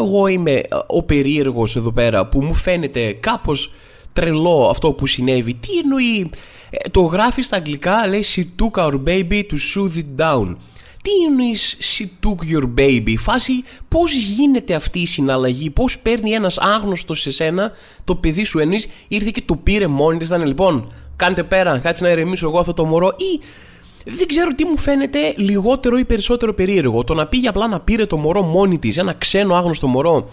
εγώ 0.07 0.27
είμαι 0.27 0.61
ο 0.87 1.03
περίεργος 1.03 1.75
εδώ 1.75 1.91
πέρα 1.91 2.27
που 2.27 2.43
μου 2.43 2.53
φαίνεται 2.53 3.11
κάπως 3.11 3.71
τρελό 4.13 4.67
αυτό 4.69 4.91
που 4.91 5.07
συνέβη. 5.07 5.53
Τι 5.53 5.77
εννοεί. 5.83 6.29
Ε, 6.69 6.89
το 6.89 7.01
γράφει 7.01 7.41
στα 7.41 7.55
αγγλικά, 7.55 8.07
λέει 8.07 8.23
She 8.35 8.43
took 8.61 8.83
our 8.83 9.03
baby 9.07 9.43
to 9.43 9.55
soothe 9.73 9.97
it 9.97 10.23
down. 10.23 10.55
Τι 11.03 11.11
εννοείς 11.27 11.77
she 11.81 12.05
took 12.25 12.55
your 12.55 12.79
baby, 12.79 13.15
φάση 13.17 13.63
πώς 13.87 14.13
γίνεται 14.13 14.75
αυτή 14.75 14.99
η 14.99 15.05
συναλλαγή, 15.05 15.69
πώς 15.69 15.99
παίρνει 15.99 16.31
ένας 16.31 16.57
άγνωστος 16.57 17.21
σε 17.21 17.31
σένα 17.31 17.71
το 18.03 18.15
παιδί 18.15 18.43
σου 18.43 18.59
εννοείς 18.59 18.87
ήρθε 19.07 19.29
και 19.33 19.41
το 19.45 19.55
πήρε 19.55 19.87
μόνη 19.87 20.17
της, 20.17 20.27
ήταν 20.27 20.45
λοιπόν, 20.45 20.91
κάντε 21.15 21.43
πέρα, 21.43 21.79
κάτσε 21.79 22.03
να 22.03 22.09
ηρεμήσω 22.09 22.47
εγώ 22.47 22.59
αυτό 22.59 22.73
το 22.73 22.85
μωρό 22.85 23.07
ή 23.07 23.41
δεν 24.05 24.27
ξέρω 24.27 24.55
τι 24.55 24.65
μου 24.65 24.77
φαίνεται 24.77 25.33
λιγότερο 25.37 25.97
ή 25.97 26.05
περισσότερο 26.05 26.53
περίεργο. 26.53 27.03
Το 27.03 27.13
να 27.13 27.27
πήγε 27.27 27.47
απλά 27.47 27.67
να 27.67 27.79
πήρε 27.79 28.05
το 28.05 28.17
μωρό 28.17 28.41
μόνη 28.41 28.79
της, 28.79 28.97
ένα 28.97 29.13
ξένο 29.13 29.55
άγνωστο 29.55 29.87
μωρό, 29.87 30.29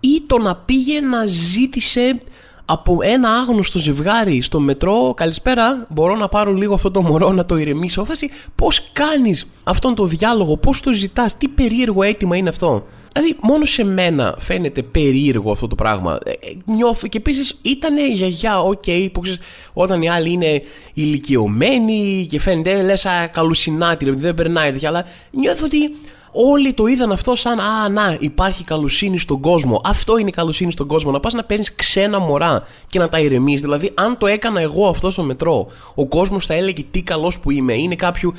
ή 0.00 0.22
το 0.26 0.38
να 0.38 0.56
πήγε 0.56 1.00
να 1.00 1.26
ζήτησε 1.26 2.20
από 2.64 2.98
ένα 3.02 3.30
άγνωστο 3.30 3.78
ζευγάρι 3.78 4.42
στο 4.42 4.60
μετρό. 4.60 5.14
Καλησπέρα, 5.16 5.86
μπορώ 5.88 6.16
να 6.16 6.28
πάρω 6.28 6.52
λίγο 6.52 6.74
αυτό 6.74 6.90
το 6.90 7.02
μωρό 7.02 7.32
να 7.32 7.46
το 7.46 7.56
ηρεμήσω. 7.56 8.04
Φάση, 8.04 8.30
πώς 8.54 8.90
κάνεις 8.92 9.50
αυτόν 9.64 9.94
τον 9.94 10.08
διάλογο, 10.08 10.56
πώς 10.56 10.80
το 10.80 10.92
ζητάς, 10.92 11.36
τι 11.36 11.48
περίεργο 11.48 12.02
αίτημα 12.02 12.36
είναι 12.36 12.48
αυτό; 12.48 12.86
Δηλαδή, 13.14 13.36
μόνο 13.40 13.64
σε 13.64 13.84
μένα 13.84 14.36
φαίνεται 14.38 14.82
περίεργο 14.82 15.50
αυτό 15.50 15.66
το 15.66 15.74
πράγμα. 15.74 16.18
Ε, 16.24 16.30
ε 16.30 16.34
νιώθω 16.64 17.06
και 17.06 17.18
επίσης 17.18 17.58
ήταν 17.62 17.98
γιαγιά, 18.12 18.60
OK, 18.60 18.82
okay, 18.86 19.08
που 19.12 19.20
ξέρεις, 19.20 19.40
όταν 19.72 20.02
οι 20.02 20.10
άλλοι 20.10 20.30
είναι 20.30 20.62
ηλικιωμένοι 20.92 22.26
και 22.30 22.40
φαίνεται, 22.40 22.82
λες, 22.82 23.06
καλοσυνάτη, 23.32 24.10
δεν 24.10 24.34
περνάει 24.34 24.72
τέτοια, 24.72 24.88
αλλά 24.88 25.04
νιώθω 25.30 25.64
ότι 25.64 25.90
Όλοι 26.36 26.72
το 26.72 26.86
είδαν 26.86 27.12
αυτό 27.12 27.34
σαν 27.34 27.60
Α, 27.60 27.88
να, 27.88 28.16
υπάρχει 28.20 28.64
καλοσύνη 28.64 29.18
στον 29.18 29.40
κόσμο. 29.40 29.80
Αυτό 29.84 30.18
είναι 30.18 30.28
η 30.28 30.32
καλοσύνη 30.32 30.72
στον 30.72 30.86
κόσμο. 30.86 31.10
Να 31.10 31.20
πας 31.20 31.32
να 31.32 31.44
παίρνεις 31.44 31.74
ξένα 31.74 32.18
μωρά 32.18 32.62
και 32.88 32.98
να 32.98 33.08
τα 33.08 33.18
ηρεμείς. 33.20 33.60
Δηλαδή, 33.60 33.90
αν 33.94 34.18
το 34.18 34.26
έκανα 34.26 34.60
εγώ 34.60 34.88
αυτό 34.88 35.10
στο 35.10 35.22
μετρό, 35.22 35.66
ο 35.94 36.06
κόσμος 36.06 36.46
θα 36.46 36.54
έλεγε 36.54 36.84
τι 36.90 37.02
καλός 37.02 37.40
που 37.40 37.50
είμαι. 37.50 37.74
Είναι 37.74 37.94
κάποιο. 37.94 38.34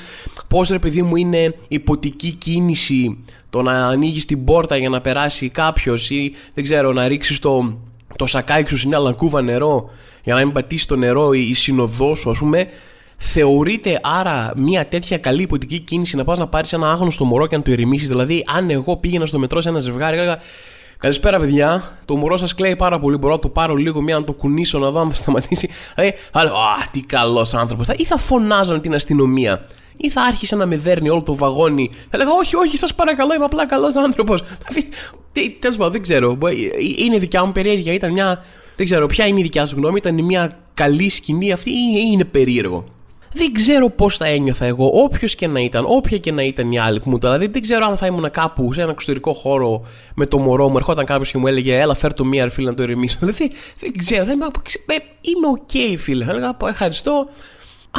Πώς 0.47 0.69
ρε 0.69 0.79
παιδί 0.79 1.01
μου 1.01 1.15
είναι 1.15 1.55
υποτική 1.67 2.31
κίνηση 2.31 3.17
το 3.55 3.61
να 3.61 3.87
ανοίγεις 3.87 4.25
την 4.25 4.43
πόρτα 4.43 4.77
για 4.77 4.89
να 4.89 5.01
περάσει 5.01 5.49
κάποιος 5.49 6.09
ή 6.09 6.33
δεν 6.53 6.63
ξέρω, 6.63 6.93
να 6.93 7.07
ρίξεις 7.07 7.39
το, 7.39 7.77
το 8.15 8.25
σακάκι 8.25 8.69
σου 8.69 8.77
σε 8.77 8.87
μια 8.87 8.99
λακκούβα 8.99 9.41
νερό 9.41 9.89
για 10.23 10.33
να 10.33 10.39
μην 10.39 10.53
πατήσει 10.53 10.87
το 10.87 10.95
νερό 10.95 11.33
η 11.33 11.53
συνοδός 11.53 12.19
σου, 12.19 12.29
ας 12.29 12.37
πούμε. 12.37 12.67
Θεωρείται 13.17 13.99
άρα 14.03 14.53
μια 14.55 14.85
τέτοια 14.85 15.17
καλή 15.17 15.41
υποτική 15.41 15.79
κίνηση 15.79 16.15
να 16.15 16.23
πας 16.23 16.37
να 16.37 16.47
πάρεις 16.47 16.73
ένα 16.73 16.91
άγνωστο 16.91 17.25
μωρό 17.25 17.47
και 17.47 17.57
να 17.57 17.63
το 17.63 17.71
ηρεμήσει. 17.71 18.07
Δηλαδή, 18.07 18.43
αν 18.55 18.69
εγώ 18.69 18.97
πήγαινα 18.97 19.25
στο 19.25 19.39
μετρό 19.39 19.61
σε 19.61 19.69
ένα 19.69 19.79
ζευγάρι, 19.79 20.17
έλεγα 20.17 20.39
Καλησπέρα, 20.97 21.39
παιδιά. 21.39 21.97
Το 22.05 22.15
μωρό 22.15 22.37
σας 22.37 22.55
κλαίει 22.55 22.75
πάρα 22.75 22.99
πολύ. 22.99 23.17
Μπορώ 23.17 23.33
να 23.33 23.39
το 23.39 23.49
πάρω 23.49 23.75
λίγο 23.75 24.01
μία 24.01 24.19
να 24.19 24.23
το 24.23 24.33
κουνήσω 24.33 24.79
να 24.79 24.89
δω 24.89 24.99
αν 24.99 25.09
θα 25.09 25.15
σταματήσει. 25.15 25.69
Δηλαδή, 25.95 26.13
Α, 26.31 26.43
τι 26.91 27.01
καλός 27.01 27.53
άνθρωπος. 27.53 27.87
Ή 27.87 28.05
θα 28.05 28.17
φωνάζαν 28.17 28.81
την 28.81 28.93
αστυνομία. 28.93 29.65
Ή 29.97 30.09
θα 30.09 30.21
άρχισε 30.21 30.55
να 30.55 30.65
με 30.65 30.77
δέρνει 30.77 31.09
όλο 31.09 31.21
το 31.21 31.35
βαγόνι. 31.35 31.91
Θα 32.09 32.17
λέγα 32.17 32.31
Όχι, 32.31 32.55
όχι, 32.55 32.77
σας 32.77 32.95
παρακαλώ, 32.95 33.33
είμαι 33.33 33.45
απλά 33.45 33.65
καλός 33.65 33.95
άνθρωπος. 33.95 34.43
Δηλαδή, 34.67 34.89
τέλος 35.59 35.77
πάντων, 35.77 35.91
δεν 35.91 36.01
ξέρω. 36.01 36.37
Είναι 36.97 37.17
δικιά 37.17 37.45
μου 37.45 37.51
περιέργεια. 37.51 37.93
Ήταν 37.93 38.11
μια. 38.11 38.43
Δεν 38.75 38.85
ξέρω, 38.85 39.05
ποια 39.05 39.27
είναι 39.27 39.39
η 39.39 39.43
δικιά 39.43 39.65
σου 39.65 39.75
γνώμη. 39.75 39.97
Ήταν 39.97 40.23
μια 40.23 40.57
καλή 40.73 41.09
σκηνή 41.09 41.51
αυτή 41.51 41.69
ή 41.69 42.09
είναι 42.11 42.25
περίεργο. 42.25 42.83
δεν 43.33 43.53
ξέρω 43.53 43.89
πώς 43.89 44.17
θα 44.17 44.25
ένιωθα 44.25 44.65
εγώ, 44.65 44.91
όποιος 44.93 45.35
και 45.35 45.47
να 45.47 45.59
ήταν, 45.59 45.85
όποια 45.87 46.17
και 46.17 46.31
να 46.31 46.43
ήταν 46.43 46.71
η 46.71 46.79
άλλη 46.79 46.99
που 46.99 47.09
μου 47.09 47.17
το 47.19 47.27
δηλαδή, 47.27 47.47
δεν 47.47 47.61
ξέρω 47.61 47.85
αν 47.85 47.97
θα 47.97 48.05
ήμουν 48.05 48.31
κάπου 48.31 48.73
σε 48.73 48.81
ένα 48.81 48.91
εξωτερικό 48.91 49.33
χώρο 49.33 49.85
με 50.15 50.25
το 50.25 50.37
μωρό 50.37 50.69
μου. 50.69 50.77
Ερχόταν 50.77 51.05
κάποιος 51.05 51.31
και 51.31 51.37
μου 51.37 51.47
έλεγε, 51.47 51.79
Έλα, 51.79 51.93
φέρ 51.93 52.13
το 52.13 52.25
μία, 52.25 52.49
φίλε, 52.49 52.69
να 52.69 52.75
το 52.75 52.83
ηρεμήσω. 52.83 53.17
Δηλαδή, 53.25 53.51
δεν 53.79 53.97
ξέρω, 53.97 54.25
δεν, 54.25 54.39
είμαι 55.21 55.47
OK, 55.47 55.69
okay, 55.73 55.97
φίλε. 55.97 56.25
Θα 56.25 56.31
έλεγα, 56.31 56.57
ευχαριστώ, 56.67 57.27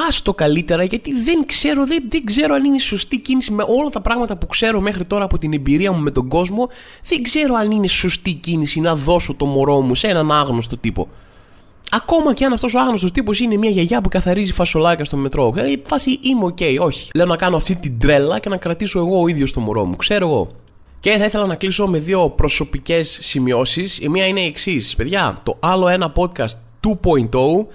άστο 0.08 0.34
καλύτερα 0.34 0.84
γιατί 0.84 1.12
δεν 1.22 1.46
ξέρω, 1.46 1.86
δεν, 1.86 2.04
δεν 2.08 2.24
ξέρω 2.24 2.54
αν 2.54 2.64
είναι 2.64 2.78
σωστή 2.78 3.18
κίνηση 3.18 3.52
με 3.52 3.64
όλα 3.68 3.90
τα 3.90 4.00
πράγματα 4.00 4.36
που 4.36 4.46
ξέρω 4.46 4.80
μέχρι 4.80 5.04
τώρα 5.04 5.24
από 5.24 5.38
την 5.38 5.52
εμπειρία 5.52 5.92
μου 5.92 6.02
με 6.02 6.10
τον 6.10 6.28
κόσμο. 6.28 6.68
Δεν 7.08 7.22
ξέρω 7.22 7.54
αν 7.54 7.70
είναι 7.70 7.88
σωστή 7.88 8.32
κίνηση 8.32 8.80
να 8.80 8.94
δώσω 8.94 9.34
το 9.34 9.44
μωρό 9.44 9.80
μου 9.80 9.94
σε 9.94 10.06
έναν 10.06 10.32
άγνωστο 10.32 10.76
τύπο. 10.76 11.08
Ακόμα 11.90 12.34
και 12.34 12.44
αν 12.44 12.52
αυτός 12.52 12.74
ο 12.74 12.80
άγνωστος 12.80 13.12
τύπος 13.12 13.40
είναι 13.40 13.56
μια 13.56 13.70
γιαγιά 13.70 14.00
που 14.00 14.08
καθαρίζει 14.08 14.52
φασολάκια 14.52 15.04
στο 15.04 15.16
μετρό. 15.16 15.52
Δηλαδή, 15.52 15.82
φάση 15.86 16.18
είμαι 16.22 16.44
OK, 16.44 16.56
okay, 16.60 16.76
όχι. 16.80 17.10
Λέω 17.14 17.26
να 17.26 17.36
κάνω 17.36 17.56
αυτή 17.56 17.74
την 17.74 17.98
τρέλα 17.98 18.38
και 18.38 18.48
να 18.48 18.56
κρατήσω 18.56 18.98
εγώ 18.98 19.20
ο 19.20 19.26
ίδιος 19.26 19.52
το 19.52 19.60
μωρό 19.60 19.84
μου. 19.84 19.96
Ξέρω 19.96 20.26
εγώ. 20.26 20.50
Και 21.00 21.10
θα 21.10 21.24
ήθελα 21.24 21.46
να 21.46 21.54
κλείσω 21.54 21.86
με 21.86 21.98
δύο 21.98 22.30
προσωπικές 22.30 23.18
σημειώσεις. 23.22 23.98
Η 23.98 24.08
μία 24.08 24.26
είναι 24.26 24.40
η 24.40 24.46
εξής. 24.46 24.94
Παιδιά, 24.94 25.40
το 25.42 25.56
άλλο 25.60 25.88
ένα 25.88 26.12
podcast 26.16 26.56
2.0 26.86 27.66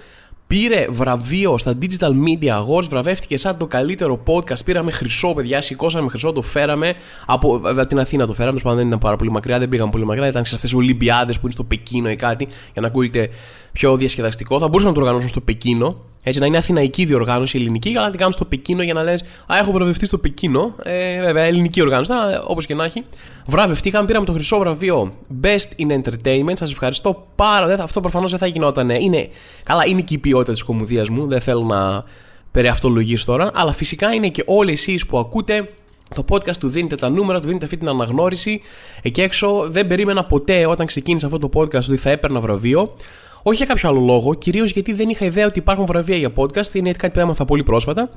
Πήρε 0.52 0.86
βραβείο 0.90 1.58
στα 1.58 1.78
Digital 1.82 2.10
Media 2.10 2.48
Awards, 2.48 2.88
βραβεύτηκε 2.88 3.36
σαν 3.36 3.56
το 3.56 3.66
καλύτερο 3.66 4.22
podcast. 4.26 4.64
Πήραμε 4.64 4.90
χρυσό, 4.90 5.34
παιδιά, 5.34 5.62
σηκώσαμε 5.62 6.08
χρυσό, 6.08 6.32
το 6.32 6.42
φέραμε. 6.42 6.94
Από 7.26 7.58
βέβαια, 7.58 7.86
την 7.86 7.98
Αθήνα 7.98 8.26
το 8.26 8.32
φέραμε, 8.32 8.60
δεν 8.64 8.86
ήταν 8.86 8.98
πάρα 8.98 9.16
πολύ 9.16 9.30
μακριά, 9.30 9.58
δεν 9.58 9.68
πήγαμε 9.68 9.90
πολύ 9.90 10.04
μακριά. 10.04 10.26
Ήταν 10.26 10.44
σε 10.44 10.54
αυτές 10.54 10.70
τι 10.70 10.76
Ολυμπιάδες 10.76 11.36
που 11.36 11.40
είναι 11.42 11.52
στο 11.52 11.64
Πεκίνο 11.64 12.10
ή 12.10 12.16
κάτι, 12.16 12.48
για 12.72 12.82
να 12.82 12.86
ακούγεται 12.86 13.28
πιο 13.72 13.96
διασκεδαστικό. 13.96 14.58
Θα 14.58 14.68
μπορούσαν 14.68 14.88
να 14.88 14.94
το 14.94 15.00
οργανώσουν 15.00 15.28
στο 15.28 15.40
Πεκίνο, 15.40 15.96
έτσι 16.22 16.40
να 16.40 16.46
είναι 16.46 16.56
αθηναϊκή 16.56 17.04
διοργάνωση, 17.04 17.58
ελληνική, 17.58 17.88
αλλά 17.88 18.04
να 18.04 18.08
την 18.08 18.18
κάνουν 18.18 18.32
στο 18.32 18.44
Πεκίνο 18.44 18.82
για 18.82 18.94
να 18.94 19.02
λες: 19.02 19.22
Α, 19.46 19.58
έχω 19.58 19.72
βραβευτεί 19.72 20.06
στο 20.06 20.18
Πεκίνο. 20.18 20.74
Ε, 20.82 21.20
βέβαια, 21.20 21.44
ελληνική 21.44 21.82
οργάνωση, 21.82 22.12
όπως 22.46 22.66
και 22.66 22.74
να 22.74 22.84
έχει. 22.84 23.04
Βραβευτήκαμε, 23.46 24.06
πήραμε 24.06 24.26
το 24.26 24.32
χρυσό 24.32 24.58
βραβείο 24.58 25.14
Best 25.42 25.86
in 25.86 26.00
Entertainment. 26.00 26.52
Σας 26.52 26.70
ευχαριστώ 26.70 27.26
πάρα 27.36 27.66
πολύ. 27.66 27.80
Αυτό 27.80 28.00
προφανώς 28.00 28.30
δεν 28.30 28.38
θα 28.38 28.46
γινόταν. 28.46 28.90
Είναι, 28.90 29.28
καλά, 29.62 29.86
είναι 29.86 30.00
και 30.00 30.14
η 30.14 30.18
ποιότητα 30.18 30.52
της 30.52 30.62
κομμουδία 30.62 31.04
μου. 31.10 31.26
Δεν 31.26 31.40
θέλω 31.40 31.62
να 31.62 32.04
περιαυτολογήσω 32.50 33.24
τώρα. 33.24 33.50
Αλλά 33.54 33.72
φυσικά 33.72 34.12
είναι 34.12 34.28
και 34.28 34.42
όλοι 34.46 34.72
εσείς 34.72 35.06
που 35.06 35.18
ακούτε 35.18 35.68
το 36.14 36.24
podcast 36.28 36.56
του 36.56 36.68
δίνετε 36.68 36.94
τα 36.94 37.08
νούμερα, 37.08 37.40
του 37.40 37.46
δίνετε 37.46 37.64
αυτή 37.64 37.76
την 37.76 37.88
αναγνώριση. 37.88 38.60
Εκεί 39.02 39.20
έξω 39.20 39.66
δεν 39.68 39.86
περίμενα 39.86 40.24
ποτέ 40.24 40.66
όταν 40.66 40.86
ξεκίνησα 40.86 41.26
αυτό 41.26 41.38
το 41.38 41.50
podcast 41.54 41.88
ότι 41.88 41.96
θα 41.96 42.10
έπαιρνα 42.10 42.40
βραβείο. 42.40 42.94
Όχι 43.42 43.56
για 43.56 43.66
κάποιο 43.66 43.88
άλλο 43.88 44.00
λόγο, 44.00 44.34
κυρίως 44.34 44.70
γιατί 44.70 44.92
δεν 44.92 45.08
είχα 45.08 45.24
ιδέα 45.24 45.46
ότι 45.46 45.58
υπάρχουν 45.58 45.86
βραβεία 45.86 46.16
για 46.16 46.32
podcast. 46.36 46.74
Είναι 46.74 46.92
κάτι 46.92 47.12
που 47.12 47.20
έμαθα 47.20 47.44
πολύ 47.44 47.62
πρόσφατα. 47.62 48.10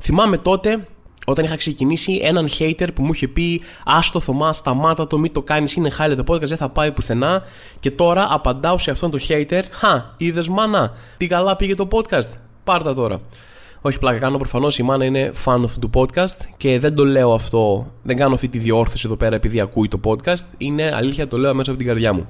Θυμάμαι 0.00 0.38
τότε, 0.38 0.86
όταν 1.26 1.44
είχα 1.44 1.56
ξεκινήσει, 1.56 2.20
έναν 2.22 2.48
hater 2.58 2.88
που 2.94 3.02
μου 3.02 3.10
είχε 3.12 3.28
πει 3.28 3.60
Άστο 3.84 4.20
Θωμάς, 4.20 4.56
σταμάτα 4.56 5.06
το, 5.06 5.18
μην 5.18 5.32
το 5.32 5.42
κάνεις, 5.42 5.74
είναι 5.74 5.90
χάλια 5.90 6.16
το 6.16 6.34
podcast, 6.34 6.46
δεν 6.46 6.56
θα 6.56 6.68
πάει 6.68 6.92
πουθενά. 6.92 7.42
Και 7.80 7.90
τώρα 7.90 8.26
απαντάω 8.30 8.78
σε 8.78 8.90
αυτόν 8.90 9.10
τον 9.10 9.20
hater, 9.28 9.62
Χα, 9.70 10.04
είδες 10.16 10.48
μάνα, 10.48 10.92
τι 11.16 11.26
καλά 11.26 11.56
πήγε 11.56 11.74
το 11.74 11.88
podcast. 11.90 12.28
Πάρτα 12.64 12.94
τώρα. 12.94 13.20
Όχι 13.80 13.98
πλάκα 13.98 14.18
κάνω, 14.18 14.38
προφανώς 14.38 14.78
η 14.78 14.82
μάνα 14.82 15.04
είναι 15.04 15.32
fan 15.44 15.60
αυτού 15.64 15.88
του 15.88 15.90
podcast 15.94 16.48
και 16.56 16.78
δεν 16.78 16.94
το 16.94 17.04
λέω 17.04 17.32
αυτό, 17.32 17.92
δεν 18.02 18.16
κάνω 18.16 18.34
αυτή 18.34 18.48
τη 18.48 18.58
διόρθωση 18.58 19.02
εδώ 19.06 19.16
πέρα 19.16 19.36
επειδή 19.36 19.60
ακούει 19.60 19.88
το 19.88 20.00
podcast. 20.04 20.44
Είναι 20.58 20.92
αλήθεια, 20.94 21.28
το 21.28 21.38
λέω 21.38 21.54
μέσα 21.54 21.70
από 21.70 21.78
την 21.78 21.88
καρδιά 21.88 22.12
μου. 22.12 22.28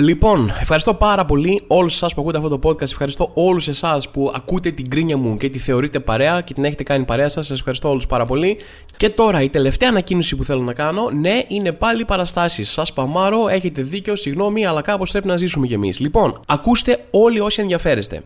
Λοιπόν, 0.00 0.52
ευχαριστώ 0.60 0.94
πάρα 0.94 1.24
πολύ 1.24 1.62
όλους 1.66 1.94
εσάς 1.94 2.14
που 2.14 2.20
ακούτε 2.20 2.38
αυτό 2.38 2.58
το 2.58 2.68
podcast. 2.68 2.82
Ευχαριστώ 2.82 3.30
όλους 3.34 3.68
εσάς 3.68 4.08
που 4.08 4.32
ακούτε 4.34 4.70
την 4.70 4.90
κρίνια 4.90 5.16
μου 5.16 5.36
και 5.36 5.48
τη 5.48 5.58
θεωρείτε 5.58 6.00
παρέα 6.00 6.40
και 6.40 6.54
την 6.54 6.64
έχετε 6.64 6.82
κάνει 6.82 7.04
παρέα 7.04 7.28
σας. 7.28 7.46
Σας 7.46 7.58
ευχαριστώ 7.58 7.88
όλους 7.88 8.06
πάρα 8.06 8.24
πολύ. 8.24 8.56
Και 8.96 9.08
τώρα 9.08 9.42
η 9.42 9.48
τελευταία 9.48 9.88
ανακοίνωση 9.88 10.36
που 10.36 10.44
θέλω 10.44 10.62
να 10.62 10.72
κάνω, 10.72 11.10
ναι, 11.10 11.44
είναι 11.48 11.72
πάλι 11.72 12.04
παραστάσεις. 12.04 12.70
Σας 12.70 12.92
παμάρω, 12.92 13.48
έχετε 13.48 13.82
δίκιο, 13.82 14.16
συγγνώμη, 14.16 14.66
αλλά 14.66 14.82
κάπως 14.82 15.10
πρέπει 15.10 15.26
να 15.26 15.36
ζήσουμε 15.36 15.66
κι 15.66 15.74
εμείς. 15.74 15.98
Λοιπόν, 15.98 16.40
ακούστε 16.46 17.04
όλοι 17.10 17.40
όσοι 17.40 17.60
ενδιαφέρεστε. 17.60 18.22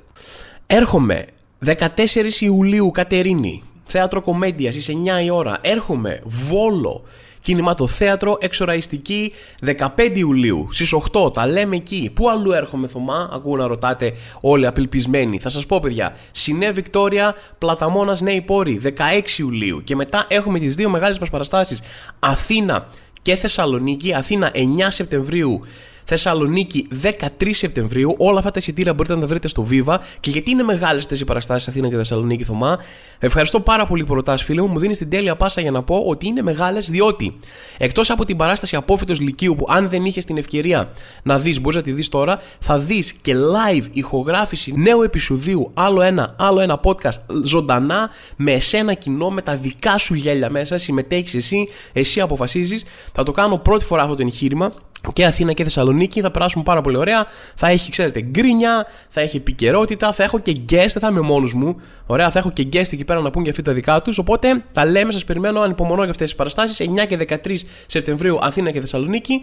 Έρχομαι 0.66 1.24
14 1.64 2.40
Ιουλίου 2.40 2.90
Κατερίνη, 2.90 3.62
θέατρο 3.84 4.20
κομμέντιας 4.20 4.74
στι 4.74 4.98
9 5.20 5.24
η 5.24 5.30
ώρα. 5.30 5.58
Έρχομαι 5.60 6.20
Βόλο 6.24 7.02
κινηματοθέατρο 7.44 8.36
εξοραϊστική 8.40 9.32
15 9.64 9.86
Ιουλίου 10.14 10.68
στις 10.72 10.94
8. 11.12 11.32
Τα 11.32 11.46
λέμε 11.46 11.76
εκεί. 11.76 12.10
Πού 12.14 12.30
αλλού 12.30 12.52
έρχομαι, 12.52 12.86
Θωμά, 12.86 13.30
ακούω 13.32 13.56
να 13.56 13.66
ρωτάτε 13.66 14.12
όλοι 14.40 14.66
απελπισμένοι. 14.66 15.38
Θα 15.38 15.48
σας 15.48 15.66
πω, 15.66 15.80
παιδιά. 15.80 16.16
Συνέ 16.32 16.70
Βικτόρια, 16.70 17.34
Πλαταμόνας 17.58 18.20
Νέη 18.20 18.40
Πόρη 18.40 18.80
16 18.84 19.38
Ιουλίου. 19.38 19.84
Και 19.84 19.96
μετά 19.96 20.26
έχουμε 20.28 20.58
τις 20.58 20.74
δύο 20.74 20.90
μεγάλες 20.90 21.18
μας 21.18 21.30
παραστάσεις 21.30 21.82
Αθήνα 22.18 22.88
και 23.22 23.36
Θεσσαλονίκη. 23.36 24.14
Αθήνα 24.14 24.50
9 24.54 24.90
Σεπτεμβρίου 24.90 25.60
Θεσσαλονίκη 26.04 26.88
13 27.02 27.48
Σεπτεμβρίου. 27.50 28.14
Όλα 28.18 28.38
αυτά 28.38 28.50
τα 28.50 28.58
εισιτήρια 28.58 28.94
μπορείτε 28.94 29.14
να 29.14 29.20
τα 29.20 29.26
βρείτε 29.26 29.48
στο 29.48 29.66
Viva. 29.70 29.98
Και 30.20 30.30
γιατί 30.30 30.50
είναι 30.50 30.62
μεγάλες 30.62 31.02
αυτές 31.02 31.20
οι 31.20 31.24
παραστάσεις 31.24 31.68
Αθήνα 31.68 31.88
και 31.88 31.96
Θεσσαλονίκη, 31.96 32.44
Θωμά; 32.44 32.78
Ευχαριστώ 33.18 33.60
πάρα 33.60 33.86
πολύ 33.86 34.04
που 34.04 34.14
ρωτάς, 34.14 34.42
φίλε 34.42 34.60
μου. 34.60 34.68
Μου 34.68 34.78
δίνεις 34.78 34.98
την 34.98 35.10
τέλεια 35.10 35.36
πάσα 35.36 35.60
για 35.60 35.70
να 35.70 35.82
πω 35.82 35.96
ότι 36.06 36.26
είναι 36.26 36.42
μεγάλες 36.42 36.90
διότι 36.90 37.38
εκτός 37.78 38.10
από 38.10 38.24
την 38.24 38.36
παράσταση 38.36 38.76
Απόφυτος 38.76 39.20
Λυκείου 39.20 39.54
που 39.54 39.66
αν 39.68 39.88
δεν 39.88 40.04
είχες 40.04 40.24
την 40.24 40.36
ευκαιρία 40.36 40.92
να 41.22 41.38
δεις, 41.38 41.60
μπορείς 41.60 41.76
να 41.76 41.82
τη 41.82 41.92
δεις 41.92 42.08
τώρα, 42.08 42.40
θα 42.60 42.78
δεις 42.78 43.12
και 43.12 43.34
live 43.36 43.84
ηχογράφηση 43.92 44.74
νέου 44.76 45.02
επεισοδίου, 45.02 45.70
άλλο 45.74 46.02
ένα, 46.02 46.34
άλλο 46.38 46.60
ένα 46.60 46.80
podcast 46.84 47.20
ζωντανά 47.44 48.10
με 48.36 48.52
εσένα 48.52 48.94
κοινό, 48.94 49.30
με 49.30 49.42
τα 49.42 49.56
δικά 49.56 49.98
σου 49.98 50.14
γέλια 50.14 50.50
μέσα. 50.50 50.78
Συμμετέχεις 50.78 51.34
εσύ, 51.34 51.68
εσύ 51.92 52.20
αποφασίζεις. 52.20 52.84
Θα 53.12 53.22
το 53.22 53.32
κάνω 53.32 53.58
πρώτη 53.58 53.84
φορά 53.84 54.02
αυτό 54.02 54.14
το 54.14 54.22
εγχείρημα 54.22 54.72
και 55.12 55.24
Αθήνα 55.24 55.52
και 55.52 55.62
Θεσσαλονίκη. 55.62 55.92
Θα 56.20 56.30
περάσουμε 56.30 56.64
πάρα 56.64 56.80
πολύ 56.80 56.96
ωραία. 56.96 57.26
Θα 57.54 57.68
έχει, 57.68 57.90
ξέρετε, 57.90 58.20
γκρίνια, 58.20 58.86
θα 59.08 59.20
έχει 59.20 59.36
επικαιρότητα, 59.36 60.12
θα 60.12 60.22
έχω 60.22 60.38
και 60.38 60.52
guest, 60.52 60.88
δεν 60.92 61.00
θα 61.00 61.08
είμαι 61.10 61.20
μόνος 61.20 61.54
μου. 61.54 61.76
Ωραία, 62.06 62.30
θα 62.30 62.38
έχω 62.38 62.50
και 62.50 62.66
guest 62.72 62.92
εκεί 62.92 63.04
πέρα 63.04 63.20
να 63.20 63.30
πούν 63.30 63.42
και 63.42 63.50
αυτοί 63.50 63.62
τα 63.62 63.72
δικά 63.72 64.02
τους. 64.02 64.18
Οπότε 64.18 64.64
τα 64.72 64.84
λέμε, 64.84 65.12
σας 65.12 65.24
περιμένω, 65.24 65.60
ανυπομονώ 65.60 66.02
για 66.02 66.10
αυτές 66.10 66.26
τις 66.26 66.36
παραστάσεις. 66.36 66.80
9 66.80 67.06
και 67.06 67.16
13 67.16 67.66
Σεπτεμβρίου 67.86 68.38
Αθήνα 68.40 68.70
και 68.70 68.80
Θεσσαλονίκη. 68.80 69.40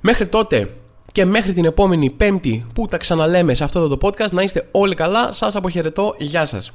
Μέχρι 0.00 0.26
τότε 0.26 0.70
και 1.12 1.24
μέχρι 1.24 1.52
την 1.52 1.64
επόμενη 1.64 2.10
Πέμπτη 2.10 2.66
που 2.74 2.86
τα 2.86 2.96
ξαναλέμε 2.96 3.54
σε 3.54 3.64
αυτό 3.64 3.88
το 3.88 3.98
podcast, 4.02 4.30
να 4.30 4.42
είστε 4.42 4.68
όλοι 4.70 4.94
καλά. 4.94 5.32
Σας 5.32 5.56
αποχαιρετώ. 5.56 6.14
Γεια 6.18 6.44
σας. 6.44 6.72